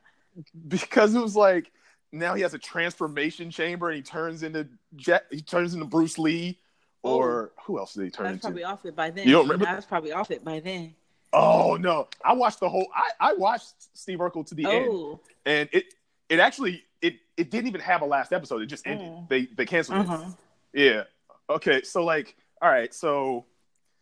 [0.68, 1.72] because it was like
[2.12, 6.18] now he has a transformation chamber and he turns into Jet, he turns into Bruce
[6.18, 6.60] Lee
[7.04, 8.42] or who else did he turn into?
[8.42, 9.28] probably off it by then.
[9.28, 9.68] You don't remember?
[9.68, 10.94] I was probably off it by then.
[11.34, 12.88] Oh no, I watched the whole.
[12.94, 15.94] I, I watched Steve Urkel to the end, Oh, and it
[16.30, 18.62] it actually it it didn't even have a last episode.
[18.62, 19.08] It just ended.
[19.08, 19.30] Mm.
[19.30, 20.26] They they canceled uh-huh.
[20.74, 20.84] it.
[20.84, 21.04] Yeah.
[21.50, 21.84] Okay.
[21.84, 22.94] So like, all right.
[22.94, 23.46] So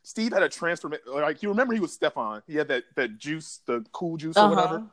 [0.03, 1.03] Steve had a transformation.
[1.07, 2.41] Like you remember, he was Stefan.
[2.47, 4.55] He had that that juice, the cool juice or Uh-huh.
[4.55, 4.83] whatever.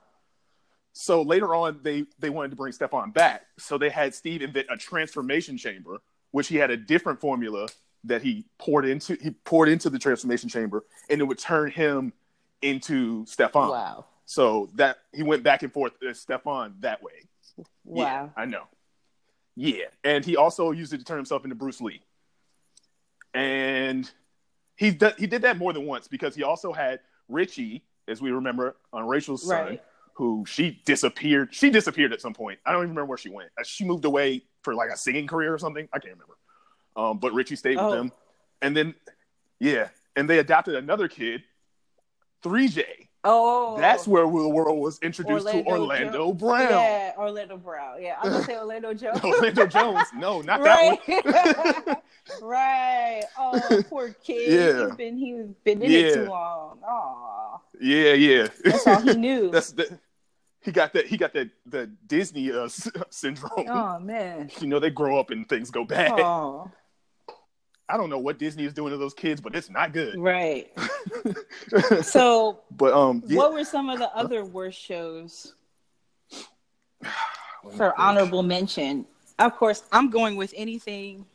[0.93, 3.43] So later on, they they wanted to bring Stefan back.
[3.59, 5.99] So they had Steve invent a transformation chamber,
[6.31, 7.69] which he had a different formula
[8.05, 9.15] that he poured into.
[9.23, 12.13] He poured into the transformation chamber, and it would turn him
[12.63, 13.69] into Stefan.
[13.69, 14.07] Wow.
[14.25, 17.13] So that he went back and forth as Stefan that way.
[17.57, 18.33] Yeah, Wow.
[18.37, 18.65] I know.
[19.55, 22.03] Yeah, and he also used it to turn himself into Bruce Lee.
[23.35, 24.11] And
[24.77, 28.31] he did, he did that more than once because he also had Richie, as we
[28.31, 29.83] remember, on Rachel's son, Right.
[30.15, 31.55] who she disappeared.
[31.55, 32.59] She disappeared at some point.
[32.65, 33.51] I don't even remember where she went.
[33.59, 35.89] Uh, She moved away for like a singing career or something.
[35.93, 36.37] I can't remember.
[36.95, 37.91] Um, but Richie stayed Oh.
[37.91, 38.13] with them,
[38.63, 38.95] and then
[39.61, 41.43] yeah, and they adopted another kid,
[42.43, 43.06] 3J.
[43.29, 46.41] Oh, That's where the world was introduced to Orlando Orlando Jones.
[46.41, 46.71] Brown.
[46.71, 48.01] Yeah, Orlando Brown.
[48.03, 49.21] Yeah, I'm gonna say Orlando Jones.
[49.25, 50.07] Orlando Jones.
[50.17, 51.87] No, not that right.
[51.87, 51.97] one.
[52.43, 53.23] right.
[53.37, 54.53] Oh, poor kid.
[54.53, 54.87] Yeah.
[54.87, 55.99] He's been he's been in Yeah.
[55.99, 56.79] it too long.
[56.87, 57.61] Oh.
[57.81, 58.49] Yeah, yeah.
[58.65, 59.51] That's all he knew.
[59.51, 59.99] That's the,
[60.63, 61.07] he got that.
[61.07, 62.69] He got that the Disney uh,
[63.11, 63.67] syndrome.
[63.69, 64.51] oh man.
[64.61, 66.13] You know, they grow up and things go bad.
[66.21, 66.71] Oh.
[67.89, 70.19] I don't know what Disney is doing to those kids, but it's not good.
[70.19, 70.73] Right.
[72.03, 73.39] so, but um, yeah.
[73.39, 75.55] what were some of the other worst shows
[77.77, 79.07] for honorable mention?
[79.39, 81.27] Of course, I'm going with anything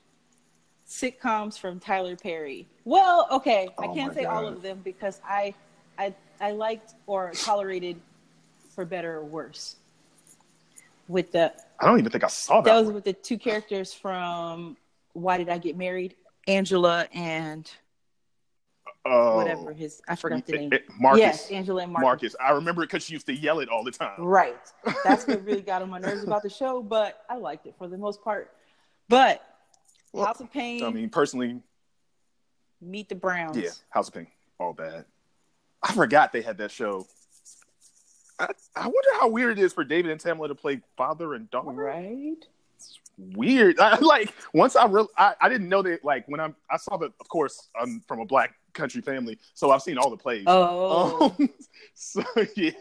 [0.87, 2.67] sitcoms from Tyler Perry.
[2.83, 5.53] Well, okay, I Oh can't say all of them because I,
[5.97, 8.01] I, I liked or tolerated,
[8.75, 9.77] for better or worse.
[11.07, 12.69] With the I don't even think I saw that.
[12.69, 12.95] that was one.
[12.95, 14.77] with the two characters from
[15.13, 16.15] Why Did I Get Married?
[16.47, 17.69] Angela and
[19.03, 20.73] Oh, whatever his I forgot the it- name.
[20.73, 21.19] it- Marcus.
[21.19, 22.05] Yes, Angela and Marcus.
[22.05, 22.35] Marcus.
[22.39, 24.13] I remember it because she used to yell it all the time.
[24.19, 24.55] Right.
[25.03, 27.87] That's what really got on my nerves about the show, but I liked it for
[27.87, 28.51] the most part.
[29.09, 29.43] But
[30.13, 31.59] Well, House of Payne, I mean, personally,
[32.79, 33.57] Meet the Browns.
[33.57, 34.27] yeah, House of Payne,
[34.59, 35.05] all bad.
[35.83, 37.07] I forgot they had that show.
[38.39, 41.49] I, I wonder how weird it is for David and Tamela to play father and
[41.49, 41.69] daughter.
[41.71, 42.37] Right.
[43.35, 43.79] Weird.
[43.79, 46.03] I, like once I real, I, I didn't know that.
[46.03, 47.11] Like when I'm, I saw the.
[47.19, 50.43] Of course, I'm from a black country family, so I've seen all the plays.
[50.47, 51.35] Oh.
[51.39, 51.49] Um,
[51.93, 52.23] so
[52.55, 52.71] yeah,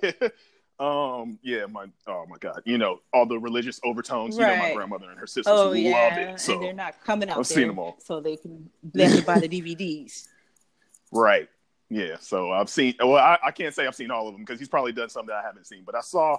[0.79, 4.37] um, yeah, my oh my god, you know all the religious overtones.
[4.37, 6.33] You know, my grandmother and her sisters oh love yeah.
[6.33, 6.41] it.
[6.41, 7.97] So and they're not coming out I've there seen them all.
[8.01, 10.29] so they can to buy the DVDs.
[11.13, 11.49] right,
[11.91, 12.17] yeah.
[12.21, 12.95] So I've seen.
[12.99, 15.27] Well, I, I can't say I've seen all of them because he's probably done some
[15.27, 16.39] that I haven't seen, but I saw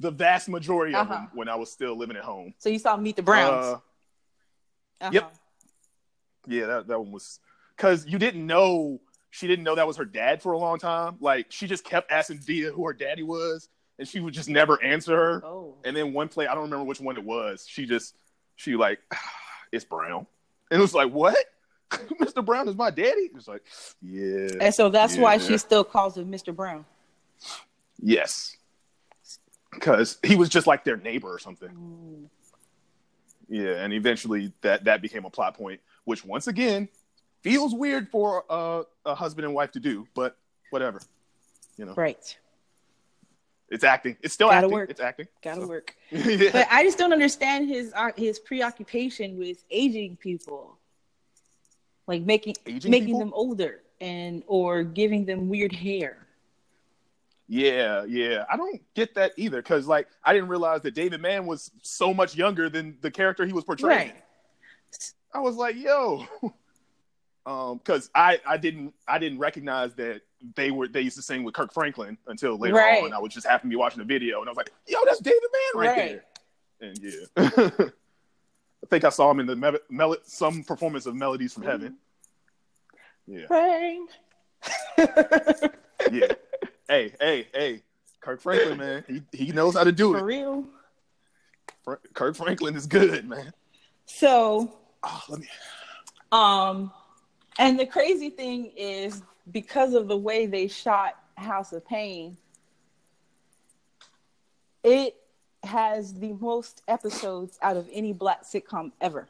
[0.00, 1.14] the vast majority of Uh-huh.
[1.14, 2.54] them when I was still living at home.
[2.58, 3.64] So you saw Meet the Browns.
[3.64, 3.72] Uh,
[5.00, 5.10] Uh-huh.
[5.12, 5.34] yep.
[6.46, 7.40] yeah, that that one was
[7.76, 11.16] because you didn't know she didn't know that was her dad for a long time.
[11.20, 14.82] Like she just kept asking Dia who her daddy was, and she would just never
[14.82, 15.44] answer her.
[15.44, 15.74] Oh.
[15.84, 17.66] And then one play, I don't remember which one it was.
[17.68, 18.14] She just,
[18.56, 18.98] she like,
[19.72, 20.26] it's Brown,
[20.70, 21.36] and it was like, what?
[21.90, 22.44] Mr.
[22.44, 23.30] Brown is my daddy.
[23.34, 23.62] It's like,
[24.02, 26.54] yeah, And so that's why she still calls him Mr.
[26.54, 26.84] Brown.
[28.02, 28.55] yes,
[29.76, 31.68] because he was just like their neighbor or something.
[31.70, 32.28] Mm.
[33.48, 36.88] Yeah, and eventually that that became a plot point, which once again
[37.42, 40.36] feels weird for uh, a husband and wife to do, but
[40.70, 41.00] whatever.
[41.76, 42.36] You know, Right.
[43.68, 44.16] it's acting.
[44.22, 44.72] It's still Gotta acting.
[44.72, 44.90] work.
[44.90, 45.28] It's acting.
[45.42, 45.94] Gotta So- work.
[46.10, 46.50] yeah.
[46.52, 50.76] But I just don't understand his uh, his preoccupation with aging people,
[52.08, 53.20] like making Aging making people?
[53.20, 56.25] them older and or giving them weird hair.
[57.48, 58.44] Yeah, yeah.
[58.50, 62.12] I don't get that either because, like, I didn't realize that David Mann was so
[62.12, 64.08] much younger than the character he was portraying.
[64.10, 64.22] Right.
[65.32, 66.26] I was like, yo,
[67.46, 70.22] um, because I I didn't I didn't recognize that
[70.56, 73.04] they were they used to sing with Kirk Franklin until later Right.
[73.04, 73.12] on.
[73.12, 75.20] I was just happened to be watching the video and I was like, yo, that's
[75.20, 75.40] David
[75.74, 76.22] Mann right, Right.
[76.80, 76.88] there.
[76.90, 77.86] And yeah,
[78.84, 81.96] I think I saw him in the mel- mel- some performance of Melodies from Heaven.
[83.26, 84.06] Yeah, Rain.
[86.12, 86.32] yeah.
[86.88, 87.82] Hey, hey, hey,
[88.20, 90.20] Kirk Franklin, man, he he knows how to do For it.
[90.20, 90.64] For real.
[91.84, 93.52] Fra- Kirk Franklin is good, man.
[94.06, 94.72] So,
[95.02, 95.48] Oh, let me.
[96.32, 96.92] um,
[97.58, 99.22] and the crazy thing is
[99.52, 102.36] because of the way they shot House of Payne,
[104.84, 105.16] it
[105.64, 109.28] has the most episodes out of any black sitcom ever.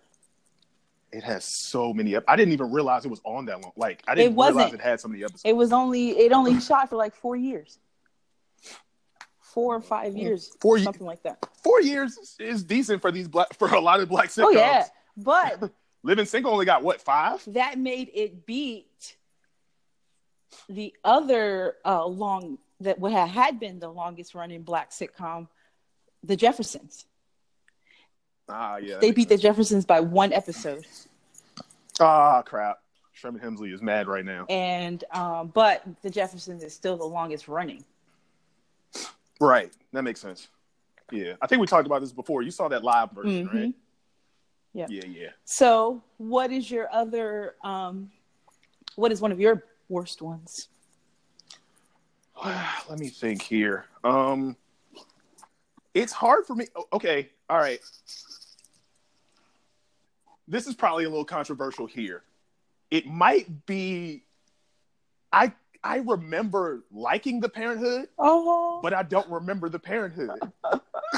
[1.13, 2.15] It has so many.
[2.17, 3.73] ep- I didn't even realize it was on that long.
[3.77, 4.57] Like I didn't It wasn't.
[4.57, 5.43] realize it had so many episodes.
[5.45, 7.79] It was only it only shot for like four years,
[9.41, 11.47] four or five years, Four something like that.
[11.63, 14.45] Four years is- decent for these black for a lot of black sitcoms.
[14.47, 14.85] Oh yeah,
[15.17, 15.71] but
[16.03, 17.43] Living Single only got what five?
[17.49, 19.17] that made it beat
[20.69, 25.49] the other uh, long that would have had been the longest running black sitcom,
[26.23, 27.07] The Jeffersons.
[28.49, 28.99] Ah, yeah.
[28.99, 29.37] They beat The.
[29.37, 30.87] Jeffersons by one episode,
[32.01, 32.81] Ah, crap.
[33.13, 34.45] Sherman Hemsley is mad right now.
[34.51, 37.85] and um, but The Jeffersons is still the longest running.
[39.41, 39.73] Right.
[39.93, 40.49] That makes sense.
[41.11, 41.35] Yeah.
[41.41, 42.43] I think we talked about this before.
[42.43, 43.55] You saw that live version, Mhm.
[43.55, 43.75] right?
[44.75, 44.87] Yeah.
[44.91, 45.29] Yeah, yeah.
[45.45, 47.55] So, what is your other?
[47.65, 48.11] Um,
[48.97, 50.69] what is one of your worst ones?
[52.45, 53.87] Let me think here.
[54.05, 54.57] Um
[55.95, 56.67] It's hard for me.
[56.93, 57.31] Okay.
[57.49, 57.81] All right.
[60.49, 62.23] This is probably a little controversial here.
[62.91, 64.25] It might be
[65.33, 70.31] I I remember liking the parenthood, Oh, but I don't remember the parenthood.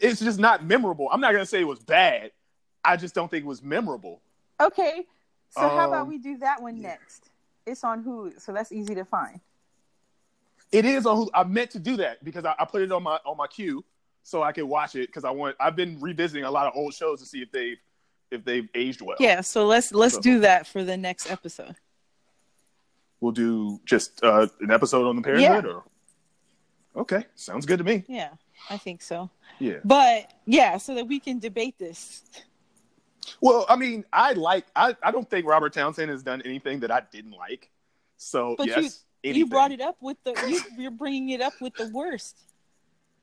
[0.00, 1.08] it's just not memorable.
[1.10, 2.32] I'm not gonna say it was bad.
[2.84, 4.20] I just don't think it was memorable.
[4.60, 5.06] okay.
[5.50, 6.88] So how about Um, we do that one yeah.
[6.90, 7.30] next?
[7.66, 9.40] It's on Hulu, so that's easy to find.
[10.70, 11.30] It is on Hulu.
[11.34, 13.84] I meant to do that because I, I put it on my on my queue
[14.22, 15.56] so I could watch it because I want.
[15.58, 17.78] I've been revisiting a lot of old shows to see if they've
[18.30, 19.16] if they've aged well.
[19.20, 21.76] Yeah, so let's let's So- do that for the next episode.
[23.20, 25.66] we'll do just uh, an episode on the Parenthood.
[25.66, 25.82] Or
[27.02, 28.04] okay, sounds good to me.
[28.08, 28.30] Yeah,
[28.70, 29.30] I think so.
[29.58, 32.22] Yeah, But yeah, so that we can debate this.
[33.42, 34.64] Well, I mean, I like.
[34.74, 37.68] I, I don't think Robert Townsend has done anything that I didn't like.
[38.16, 39.48] So But you- yes, You anything.
[39.50, 42.38] brought it up with the you, you're bringing it up with the worst.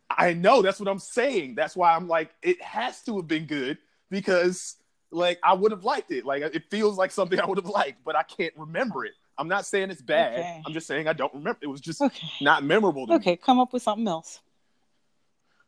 [0.09, 1.55] I know that's what I'm saying.
[1.55, 3.77] That's why I'm like, it has to have been good
[4.11, 4.75] because
[5.11, 6.25] like I would have liked it.
[6.25, 9.13] Like it feels like something I would have liked, but I can't remember it.
[9.37, 10.39] I'm not saying it's bad.
[10.39, 10.61] Okay.
[10.65, 11.59] I'm just saying I don't remember.
[11.61, 12.27] It was just Okay.
[12.41, 13.15] not memorable to me.
[13.17, 14.41] Okay, come up with something else.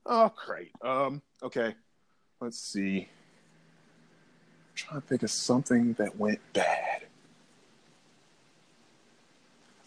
[0.06, 0.72] Oh, great.
[0.82, 1.76] Um, okay.
[2.42, 3.02] Let's see.
[3.02, 7.04] I'm trying to think of something that went bad.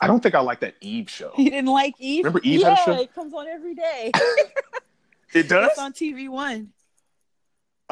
[0.01, 1.33] I don't think I like that Eve show.
[1.37, 2.25] You didn't like Eve?
[2.25, 3.01] Remember Eve yeah, had a show?
[3.01, 4.13] it comes on every day.
[5.35, 5.71] It does.
[5.71, 6.75] it's on TV One.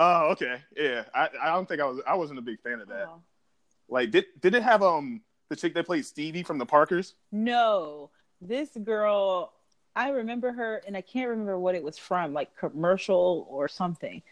[0.03, 0.63] Oh, okay.
[0.75, 1.05] Yeah.
[1.15, 3.07] I, I don't think I was I wasn't a big fan of that.
[3.07, 3.21] Oh.
[3.89, 7.15] Like did did it have um the chick that played Stevie from the Parkers?
[7.31, 8.09] No,
[8.41, 9.53] this girl,
[9.95, 14.23] I remember her, and I can't remember what it was from, like commercial or something.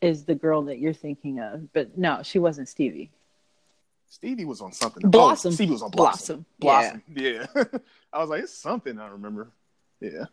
[0.00, 1.72] Is the girl that you're thinking of?
[1.72, 3.10] But no, she wasn't Stevie.
[4.08, 5.10] Stevie was on something.
[5.10, 5.50] Blossom.
[5.50, 6.46] Oh, Stevie was on Blossom.
[6.60, 7.02] Blossom.
[7.16, 7.64] Blossom.
[7.64, 7.78] Yeah.
[8.12, 9.50] I was like, it's something I remember.
[10.00, 10.26] Yeah.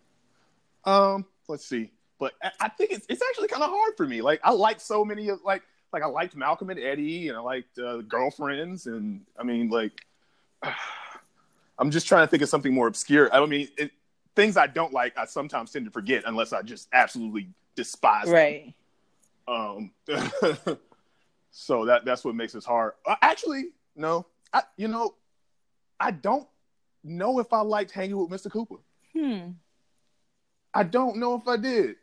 [0.86, 1.92] Um, let's see.
[2.24, 4.22] But I, think it's it's actually kind of hard for me.
[4.22, 7.42] Like I like so many of like like I liked Malcolm and Eddie and I
[7.42, 9.92] liked uh, girlfriends and I mean like
[11.78, 13.30] I'm just trying to think of something more obscure.
[13.34, 13.92] I mean it,
[14.38, 18.34] things I don't like I sometimes tend to forget unless I just absolutely despise them.
[18.34, 18.74] Right.
[19.46, 19.92] Um,
[21.52, 22.94] so that that's what makes this hard.
[23.06, 25.16] Uh, actually, no, I you know,
[26.00, 26.48] I don't
[27.04, 28.50] know if I liked hanging with Mr.
[28.50, 28.78] Cooper.
[29.12, 29.50] Hmm.
[30.74, 31.98] I don't know if I did.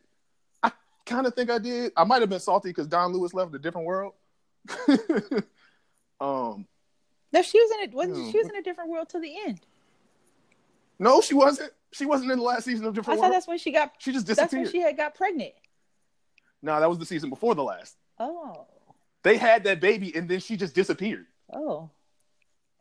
[1.06, 1.92] Kind of think I did.
[1.96, 4.14] I might have been salty because Dawnn Lewis left a different world.
[6.20, 6.66] um,
[7.32, 7.92] No, she was in it.
[7.94, 9.60] Wasn't she was in a different world till the end?
[10.98, 11.72] no, she wasn't.
[11.92, 13.18] She wasn't in the last season of different.
[13.18, 13.34] I thought World.
[13.34, 13.92] that's when she got.
[13.98, 14.64] She just That's disappeared.
[14.66, 15.52] when she had got pregnant.
[16.62, 17.96] No, that was the season before the last.
[18.18, 18.66] Oh.
[19.22, 21.26] They had that baby and then she just disappeared.
[21.52, 21.90] Oh.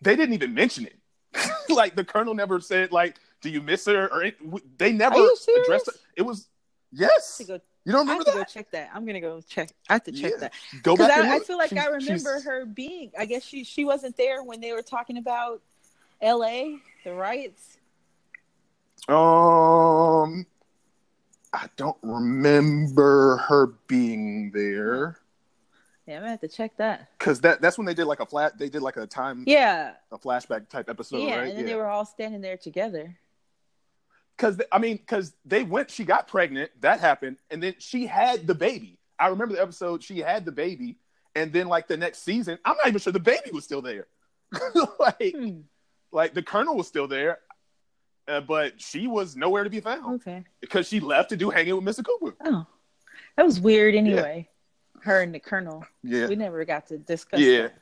[0.01, 0.95] they didn't even mention it.
[1.69, 4.37] like the colonel never said like, "Do you miss her?" Or it,
[4.77, 5.95] they never addressed it.
[6.17, 6.49] It was
[6.91, 7.37] yes.
[7.37, 8.49] To go, You don't I remember to go that?
[8.49, 8.89] check that.
[8.93, 9.69] I'm gonna go check.
[9.89, 10.37] I have to check Yeah.
[10.37, 11.11] that Go back.
[11.11, 13.11] I, I feel like She's- I remember she's- her being.
[13.17, 15.61] I guess she she wasn't there when they were talking about
[16.21, 16.77] L.A.
[17.05, 17.77] the riots.
[19.07, 20.45] Um,
[21.53, 25.17] I don't remember her being there
[26.05, 27.07] Yeah, I'm gonna have to check that.
[27.17, 28.57] because that that's when they did like a flat.
[28.59, 31.49] They did like a time Yeah, a flashback type episode, yeah, right?
[31.49, 33.17] and then they were all standing there together.
[34.39, 38.47] Because I mean, because they went, she got pregnant, that happened, and then she had
[38.47, 38.97] the baby.
[39.19, 40.95] I remember the episode she had the baby,
[41.35, 44.07] and then like the next season, I'm not even sure the baby was still there.
[44.99, 45.59] like, Hmm.
[46.13, 47.39] like the colonel was still there,
[48.29, 50.45] uh, but she was nowhere to be found Okay.
[50.61, 52.05] because she left to do hanging with Mr.
[52.05, 52.37] Cooper.
[52.45, 52.65] Oh,
[53.35, 53.93] that was weird.
[53.93, 54.47] Anyway,
[55.01, 55.85] her and the colonel.
[56.01, 57.41] Yeah, We never got to discuss.
[57.41, 57.73] yeah, that.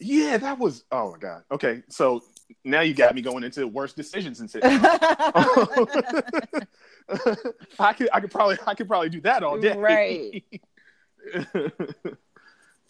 [0.00, 0.38] yeah.
[0.38, 1.42] That was oh my god.
[1.50, 2.22] Okay, so
[2.64, 4.62] now you got me going into worst decisions sitcoms.
[7.78, 9.76] I could I could probably I could probably do that all day.
[9.76, 10.44] Right.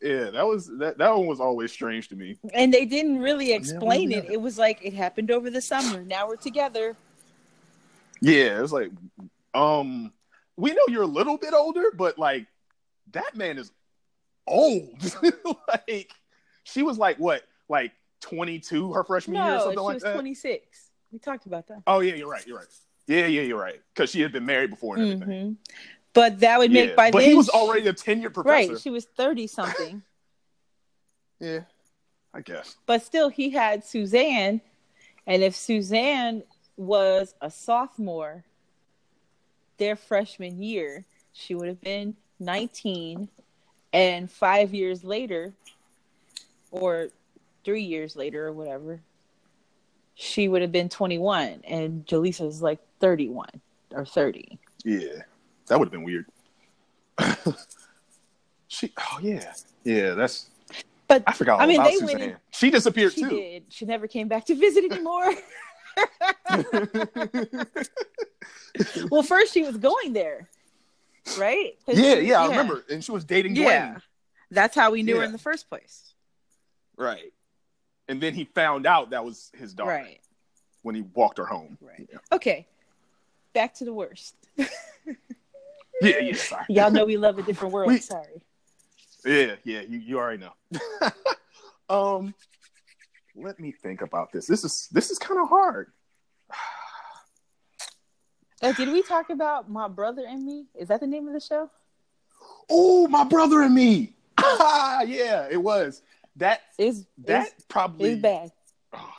[0.00, 2.38] yeah, that was that that one was always strange to me.
[2.54, 4.30] and they didn't really explain Yeah, it.
[4.32, 6.02] It was like it happened over the summer.
[6.02, 6.96] Now we're together.
[8.20, 8.90] Yeah, it was like
[9.54, 10.12] um
[10.56, 12.46] we know you're a little bit older, but like
[13.12, 13.70] that man is
[14.46, 14.98] old.
[15.68, 16.10] like
[16.64, 20.02] she was like what, like 22 her freshman year or No, she something like was
[20.04, 20.14] that.
[20.14, 20.90] 26.
[21.12, 21.82] We talked about that.
[21.86, 22.46] Oh yeah, you're right.
[22.46, 22.66] You're right.
[23.06, 23.80] Yeah, yeah, you're right.
[23.94, 25.44] Because she had been married before and everything.
[25.44, 25.52] hmm
[26.14, 26.96] But that would make Yeah.
[26.96, 28.72] by but then he was already a tenured professor.
[28.72, 28.80] right.
[28.80, 30.02] She was 30 something.
[31.40, 31.62] Yeah,
[32.32, 32.76] I guess.
[32.86, 34.60] but still, he had Suzanne,
[35.26, 36.44] and if Suzanne
[36.76, 38.44] was a sophomore,
[39.78, 43.28] their freshman year, she would have been 19,
[43.92, 45.52] and five years later,
[46.70, 47.08] or
[47.64, 49.00] three years later, or whatever,
[50.14, 53.48] she would have been 21, and Jaleesa was like 31
[53.92, 54.58] or 30.
[54.84, 55.08] Yeah,
[55.66, 56.26] that would have been weird.
[58.68, 59.52] she, oh yeah,
[59.84, 60.14] yeah.
[60.14, 60.50] That's
[61.08, 61.54] But I forgot.
[61.56, 62.30] All I mean, about they went Suzanne.
[62.30, 63.28] in- She disappeared she too.
[63.30, 63.64] did.
[63.68, 65.30] She never came back to visit anymore.
[69.10, 70.48] well, first she was going there,
[71.38, 71.74] right?
[71.86, 72.84] yeah, she- yeah, I remember.
[72.90, 73.64] And she was dating Dwayne.
[73.64, 73.96] Yeah,
[74.50, 76.14] that's how we knew her in the first place.
[76.96, 77.32] Right.
[78.12, 80.20] And then he found out that was his daughter Right,
[80.82, 81.78] when he walked her home.
[81.80, 82.06] right.
[82.30, 82.66] Okay,
[83.54, 84.34] back to the worst.
[86.02, 86.34] Yeah, yeah.
[86.34, 86.64] Sorry.
[86.68, 87.86] Y'all know we love a different world.
[87.88, 88.42] We- Sorry.
[89.24, 89.82] Yeah, yeah.
[89.82, 91.10] You you already know.
[91.88, 92.34] um,
[93.36, 94.46] let me think about this.
[94.48, 95.92] This is this is kind of hard.
[98.60, 100.66] Uh, did we talk about my brother and me?
[100.74, 101.70] Is that the name of the show?
[102.68, 104.14] Oh, my brother and me.
[104.44, 106.02] Ah, yeah, it was.
[106.36, 108.52] That It's that it's, probably it's bad.
[108.92, 109.12] Oh,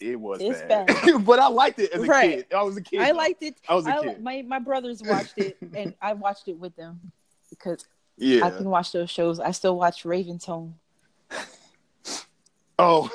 [0.00, 1.24] it was It's bad, bad.
[1.26, 2.36] but I liked it as a Right.
[2.38, 2.54] kid.
[2.54, 3.00] I was a kid.
[3.00, 3.56] I liked it.
[3.68, 4.22] I was a I, kid.
[4.22, 7.12] my my brothers watched it, and I watched it with them
[7.50, 7.84] because
[8.16, 8.44] Yeah.
[8.46, 9.38] I can watch those shows.
[9.40, 10.76] I still watch Raven's Home.
[12.78, 13.10] Oh,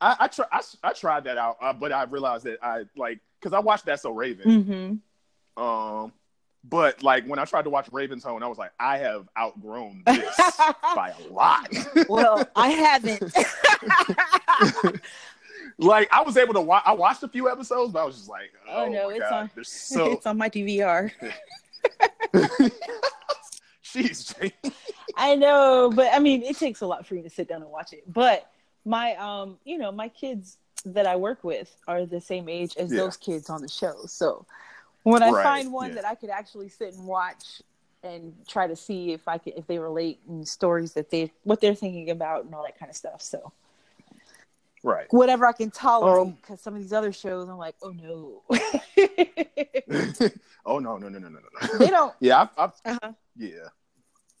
[0.00, 3.20] I I, try, I I tried that out, uh, but I realized that I like
[3.40, 5.00] because I watched that so Raven.
[5.56, 5.62] Mm-hmm.
[5.62, 6.12] Um,
[6.64, 10.02] but like when I tried to watch Raven's Home, I was like, I have outgrown
[10.06, 10.36] this
[10.94, 11.68] by a lot.
[12.08, 13.22] well, I haven't.
[15.78, 16.82] like I was able to watch.
[16.86, 19.32] I watched a few episodes, but I was just like, Oh, oh, no, it's God,
[19.32, 21.10] on- so it's on my DVR.
[23.84, 24.52] Jeez, Jane.
[25.16, 27.70] I know, but I mean, it takes a lot for me to sit down and
[27.70, 28.04] watch it.
[28.12, 28.50] But
[28.84, 32.92] my, um, you know, my kids that I work with are the same age as
[32.92, 32.98] Yeah.
[33.00, 33.94] those kids on the show.
[34.06, 34.46] So
[35.10, 35.94] when I Right, find one yeah.
[35.96, 37.62] that I could actually sit and watch
[38.02, 41.60] and try to see if I could, if they relate and stories that they, what
[41.60, 43.20] they're thinking about and all that kind of stuff.
[43.22, 43.52] So
[44.84, 45.06] right.
[45.10, 48.42] whatever I can tolerate, Um, because some of these other shows, I'm like, oh no,
[50.66, 51.78] oh no, no, no, no, no, no.
[51.78, 52.14] they don't.
[52.20, 53.12] Yeah, I've, I've Uh-huh.
[53.36, 53.50] yeah.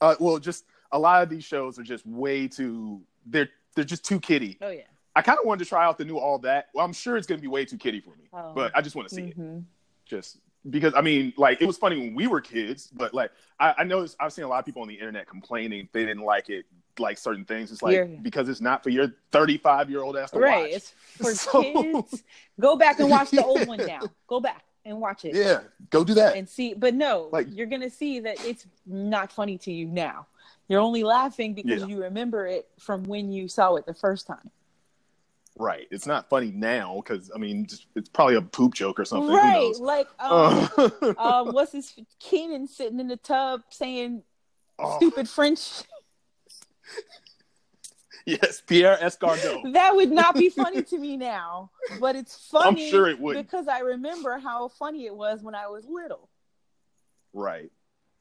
[0.00, 3.00] Uh, well, just a lot of these shows are just way too.
[3.26, 4.56] They're they're just too kiddie.
[4.60, 4.82] Oh yeah.
[5.16, 6.68] I kind of wanted to try out the new All That.
[6.74, 8.52] Well, I'm sure it's going to be way too kiddie for me, Oh.
[8.54, 9.38] but I just want to see it.
[9.38, 9.64] Mhm.
[10.06, 10.38] Just
[10.70, 13.30] because I mean, like it was funny when we were kids, but like
[13.60, 16.24] I, I know I've seen a lot of people on the internet complaining they didn't
[16.24, 16.66] like it,
[16.98, 17.70] like certain things.
[17.72, 18.04] It's like Yeah.
[18.04, 20.62] because it's not for your 35 year old ass to Right.
[20.64, 20.70] watch.
[20.72, 22.22] It's for So- kids.
[22.60, 24.00] Go back and watch the old one now.
[24.26, 25.34] Go back and watch it.
[25.34, 26.36] Yeah, go do that.
[26.36, 30.26] and see but no Like- you're gonna see that it's not funny to you now
[30.68, 31.86] you're only laughing because Yeah.
[31.88, 34.50] you remember it from when you saw it the first time
[35.58, 35.86] right.
[35.90, 39.34] It's not funny now because I mean, just, it's probably a poop joke or something.
[39.34, 44.22] Right like um, Uh, um what's this Kenan sitting in the tub saying
[44.78, 45.82] oh, stupid french
[48.26, 49.72] yes, Pierre Escargot.
[49.74, 52.84] that would not be funny to me now but it's funny.
[52.86, 53.46] I'm sure it wouldn't.
[53.46, 56.28] because i remember how funny it was when i was little
[57.34, 57.70] Right.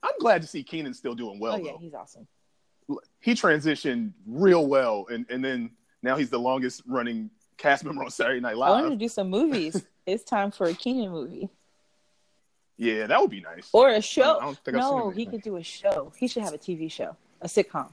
[0.03, 1.77] I'm glad to see Kenan still doing well oh yeah though.
[1.79, 2.27] he's awesome
[3.19, 5.71] He transitioned real well, and and then
[6.03, 8.69] now he's the longest running cast member on Saturday Night Live.
[8.69, 11.49] i wanted to do some movies it's time for a Kenan movie
[12.77, 13.69] Yeah, that would be nice.
[13.73, 16.27] or a show I don't think I've seen no he could do a show he
[16.27, 17.89] should have a tv show a sitcom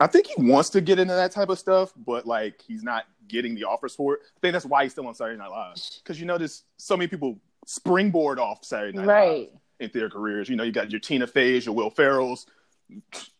[0.00, 3.06] I think he wants to get into that type of stuff, but like he's not
[3.26, 4.20] getting the offers for it.
[4.36, 7.08] I think that's why he's still on Saturday Night Live because you notice so many
[7.08, 7.36] people
[7.66, 10.48] springboard off Saturday Night Live right into their careers.
[10.48, 12.46] You know, you got your Tina Fey's, your Will Ferrell's.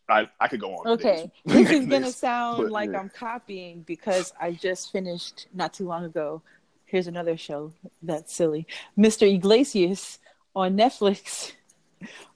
[0.09, 0.89] I I could go on.
[0.89, 3.01] Okay, this is gonna sound But, like yeah.
[3.01, 6.43] I'm copying because I just finished not too long ago.
[6.87, 9.31] Here's another show that's silly, Mr.
[9.31, 10.19] Iglesias
[10.57, 11.53] on Netflix.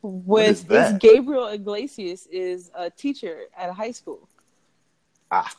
[0.02, 0.94] With is that?
[0.94, 4.28] is Gabriel Iglesias is a teacher at a high school,
[5.30, 5.50] Ah,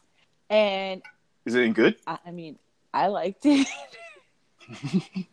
[0.49, 1.01] and
[1.45, 1.95] is it any good?
[2.05, 2.59] I, I mean,
[2.93, 3.67] I liked it.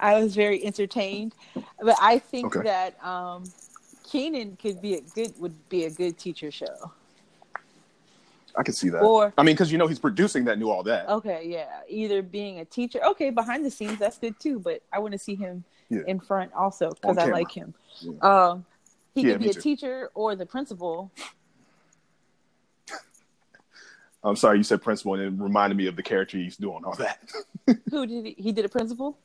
[0.00, 1.34] I was very entertained,
[1.80, 2.62] but I think Okay.
[2.64, 3.44] that um,
[4.10, 6.92] Kenan could be a good would be a good teacher show.
[8.56, 9.00] I can see that.
[9.02, 11.08] Or I mean, because you know he's producing that new all that.
[11.08, 14.58] okay, yeah, either being a teacher, okay, behind the scenes that's good too.
[14.58, 16.00] But I want to see him Yeah.
[16.06, 17.74] in front also because I like him.
[18.00, 18.12] Yeah.
[18.22, 18.64] Um,
[19.14, 19.60] he Yeah, could be a too.
[19.60, 21.12] teacher or the principal.
[24.24, 26.94] I'm sorry, you said principal, and it reminded me of the character he's doing all
[26.96, 27.20] that.
[27.90, 28.34] Who did he?
[28.36, 29.16] He did a principal.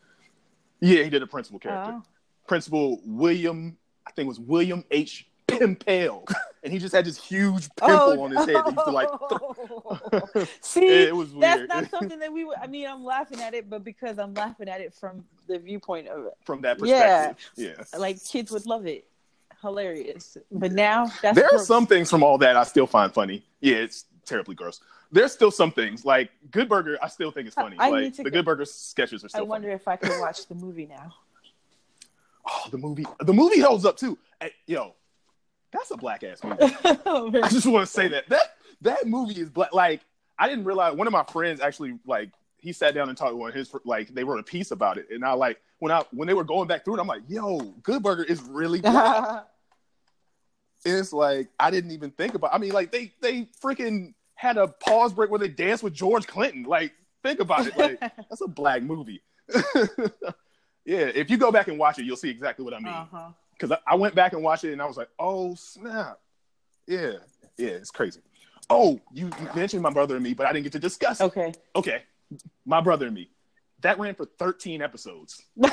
[0.82, 1.94] yeah, he did a principal character.
[1.96, 2.04] Oh.
[2.48, 5.28] Principal William, I think it was William H.
[5.48, 6.28] Pimpale,
[6.64, 9.10] and he just had this huge oh, pimple on his head that used to like.
[9.12, 10.48] Oh.
[10.62, 12.46] See, it was that's weird not something that we.
[12.46, 15.60] Would, I mean, I'm laughing at it, but because I'm laughing at it from the
[15.60, 17.52] viewpoint of it, from that perspective.
[17.56, 18.00] Yeah.
[18.00, 19.06] like kids would love it,
[19.62, 20.38] hilarious.
[20.52, 23.44] But now that's there are some things from all that I still find funny.
[23.60, 24.80] Yeah, it's terribly gross.
[25.12, 26.98] There's still some things like Good Burger.
[27.02, 27.76] I still think it's funny.
[27.78, 29.42] I like need to the go- Good Burger sketches are still.
[29.42, 29.76] I wonder funny.
[29.76, 31.14] if I can watch the movie now.
[32.48, 33.06] Oh, the movie.
[33.22, 34.18] The movie holds up too.
[34.42, 34.96] Hey, yo,
[35.72, 36.58] that's a black ass movie.
[37.42, 39.74] I just want to say that that that movie is black.
[39.74, 40.02] Like
[40.38, 43.54] I didn't realize one of my friends actually like he sat down and talked with
[43.54, 46.34] his like they wrote a piece about it, and I like when I when they
[46.34, 49.46] were going back through it, I'm like, yo, Good Burger is really black.
[50.86, 52.54] it's like I didn't even think about.
[52.54, 56.28] I mean, like they they freaking had a pause break where they danced with George
[56.28, 56.64] Clinton.
[56.64, 57.78] Like think about it.
[57.78, 59.22] Like that's a black movie.
[60.86, 63.30] Yeah, if you go back and watch it, you'll see exactly what I mean uh-huh.
[63.54, 66.20] because I, I went back and watched it and I was like, oh snap,
[66.88, 67.14] yeah,
[67.58, 68.22] yeah, it's crazy.
[68.70, 71.20] Oh, you mentioned my brother and me, but I didn't get to discuss.
[71.20, 71.26] it.
[71.26, 71.54] Okay.
[71.76, 72.04] Okay,
[72.66, 73.30] my brother and me,
[73.82, 75.44] that ran for 13 episodes.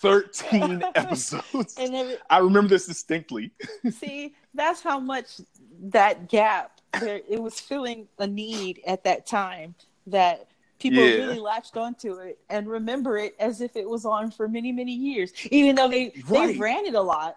[0.00, 1.76] 13 episodes.
[1.78, 3.50] And every, I remember this distinctly.
[3.90, 5.40] see, that's how much
[5.80, 9.74] that gap there it was filling a need at that time
[10.06, 10.48] that
[10.78, 11.16] people Yeah.
[11.26, 14.92] really latched onto it and remember it as if it was on for many, many
[14.92, 15.32] years.
[15.50, 16.54] Even though they Right.
[16.54, 17.36] they ran it a lot.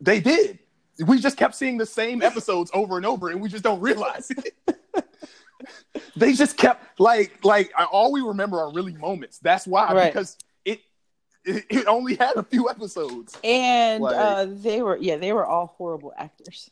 [0.00, 0.58] They did.
[1.06, 4.30] We just kept seeing the same episodes over and over, and we just don't realize
[4.30, 4.54] it.
[6.16, 9.38] they just kept like like all we remember are really moments.
[9.38, 10.12] That's why Right.
[10.12, 10.80] because it,
[11.44, 13.36] it it only had a few episodes.
[13.44, 16.70] And Like- uh, they were yeah, they were all horrible actors.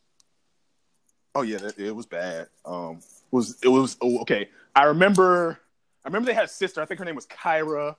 [1.35, 2.49] Oh yeah, it was bad.
[2.65, 3.01] Um,
[3.31, 4.49] was it was oh, okay?
[4.75, 5.59] I remember.
[6.05, 6.81] I remember they had a sister.
[6.81, 7.97] I think her name was Kyra.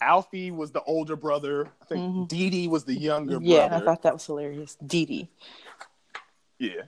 [0.00, 1.68] Alfie was the older brother.
[1.82, 2.28] I think Mhm.
[2.28, 3.44] Dee Dee was the younger brother.
[3.44, 4.76] Yeah, I thought that was hilarious.
[4.86, 5.28] Dee Dee.
[6.60, 6.82] Yeah,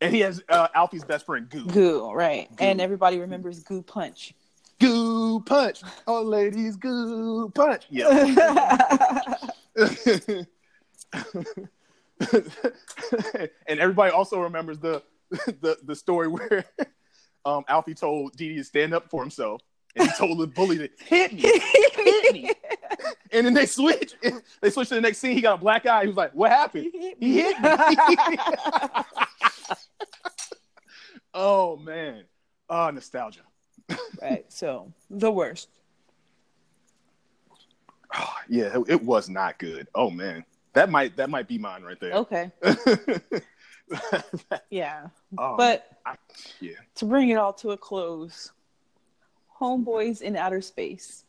[0.00, 1.66] and he has uh, Alfie's best friend Goo.
[1.66, 2.54] Goo, right.
[2.56, 2.64] Goo.
[2.64, 4.34] And everybody remembers Goo Punch.
[4.78, 7.84] Goo punch, oh ladies, goo punch.
[7.90, 8.08] Yeah.
[13.66, 16.64] and everybody also remembers the the, the story where
[17.44, 19.60] um, Alfie told Dee Dee to stand up for himself,
[19.96, 22.50] and he told the bully to hit me, hit me.
[23.32, 24.14] And then they switch.
[24.60, 25.34] They switch to the next scene.
[25.34, 26.02] He got a black eye.
[26.02, 27.62] He was like, "What happened?" He hit me.
[31.34, 32.24] oh man,
[32.68, 33.42] oh nostalgia.
[34.20, 34.44] right.
[34.48, 35.68] So the worst.
[38.14, 39.86] Oh, yeah, it, it was not good.
[39.94, 42.12] Oh man, that might that might be mine right there.
[42.14, 42.50] Okay.
[44.70, 45.08] Yeah.
[45.38, 46.16] Oh, But I-
[46.60, 48.52] yeah, to bring it all to a close,
[49.60, 51.24] Homeboys in Outer Space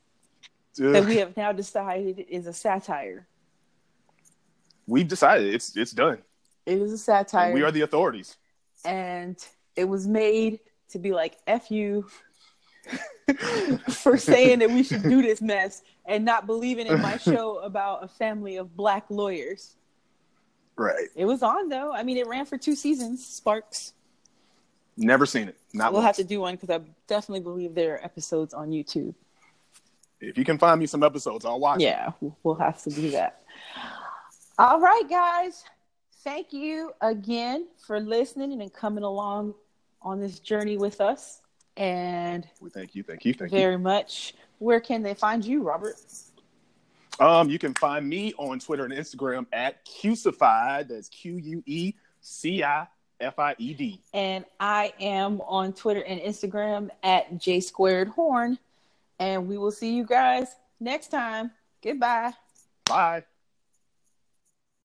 [0.78, 3.28] that we have now decided is a satire.
[4.88, 6.20] we've decided it's it's done.
[6.66, 7.46] It is a satire.
[7.46, 8.38] And we are the authorities.
[8.86, 9.36] and
[9.76, 10.60] it was made
[10.90, 12.06] to be like F you
[13.90, 18.04] for saying that we should do this mess and not believing in my show about
[18.04, 19.76] a family of black lawyers.
[20.78, 21.08] Right.
[21.16, 21.94] It was on though.
[21.94, 23.26] I mean, it ran for two seasons.
[23.26, 23.94] Sparks.
[24.98, 25.58] Never seen it.
[25.74, 26.18] Not we'll once.
[26.18, 29.14] have to do one because I definitely believe there are episodes on YouTube.
[30.20, 31.80] If you can find me some episodes, I'll watch.
[31.80, 31.86] it.
[31.86, 32.12] Yeah,
[32.44, 33.42] we'll have to do that.
[34.60, 35.64] All right, guys.
[36.24, 39.56] Thank you again for listening and coming along
[40.04, 41.42] on this journey with us.
[41.78, 44.36] And We thank you, thank you, thank you very much.
[44.60, 45.96] Where can they find you, Robert?
[47.20, 50.90] Um, you can find me on Twitter and Instagram at Quecified.
[50.90, 52.88] That's Q U E C I
[53.20, 54.02] F I E D.
[54.14, 58.58] And I am on Twitter and Instagram at J Squared Horn.
[59.20, 61.52] And we will see you guys next time.
[61.84, 62.34] Goodbye.
[62.86, 63.24] Bye.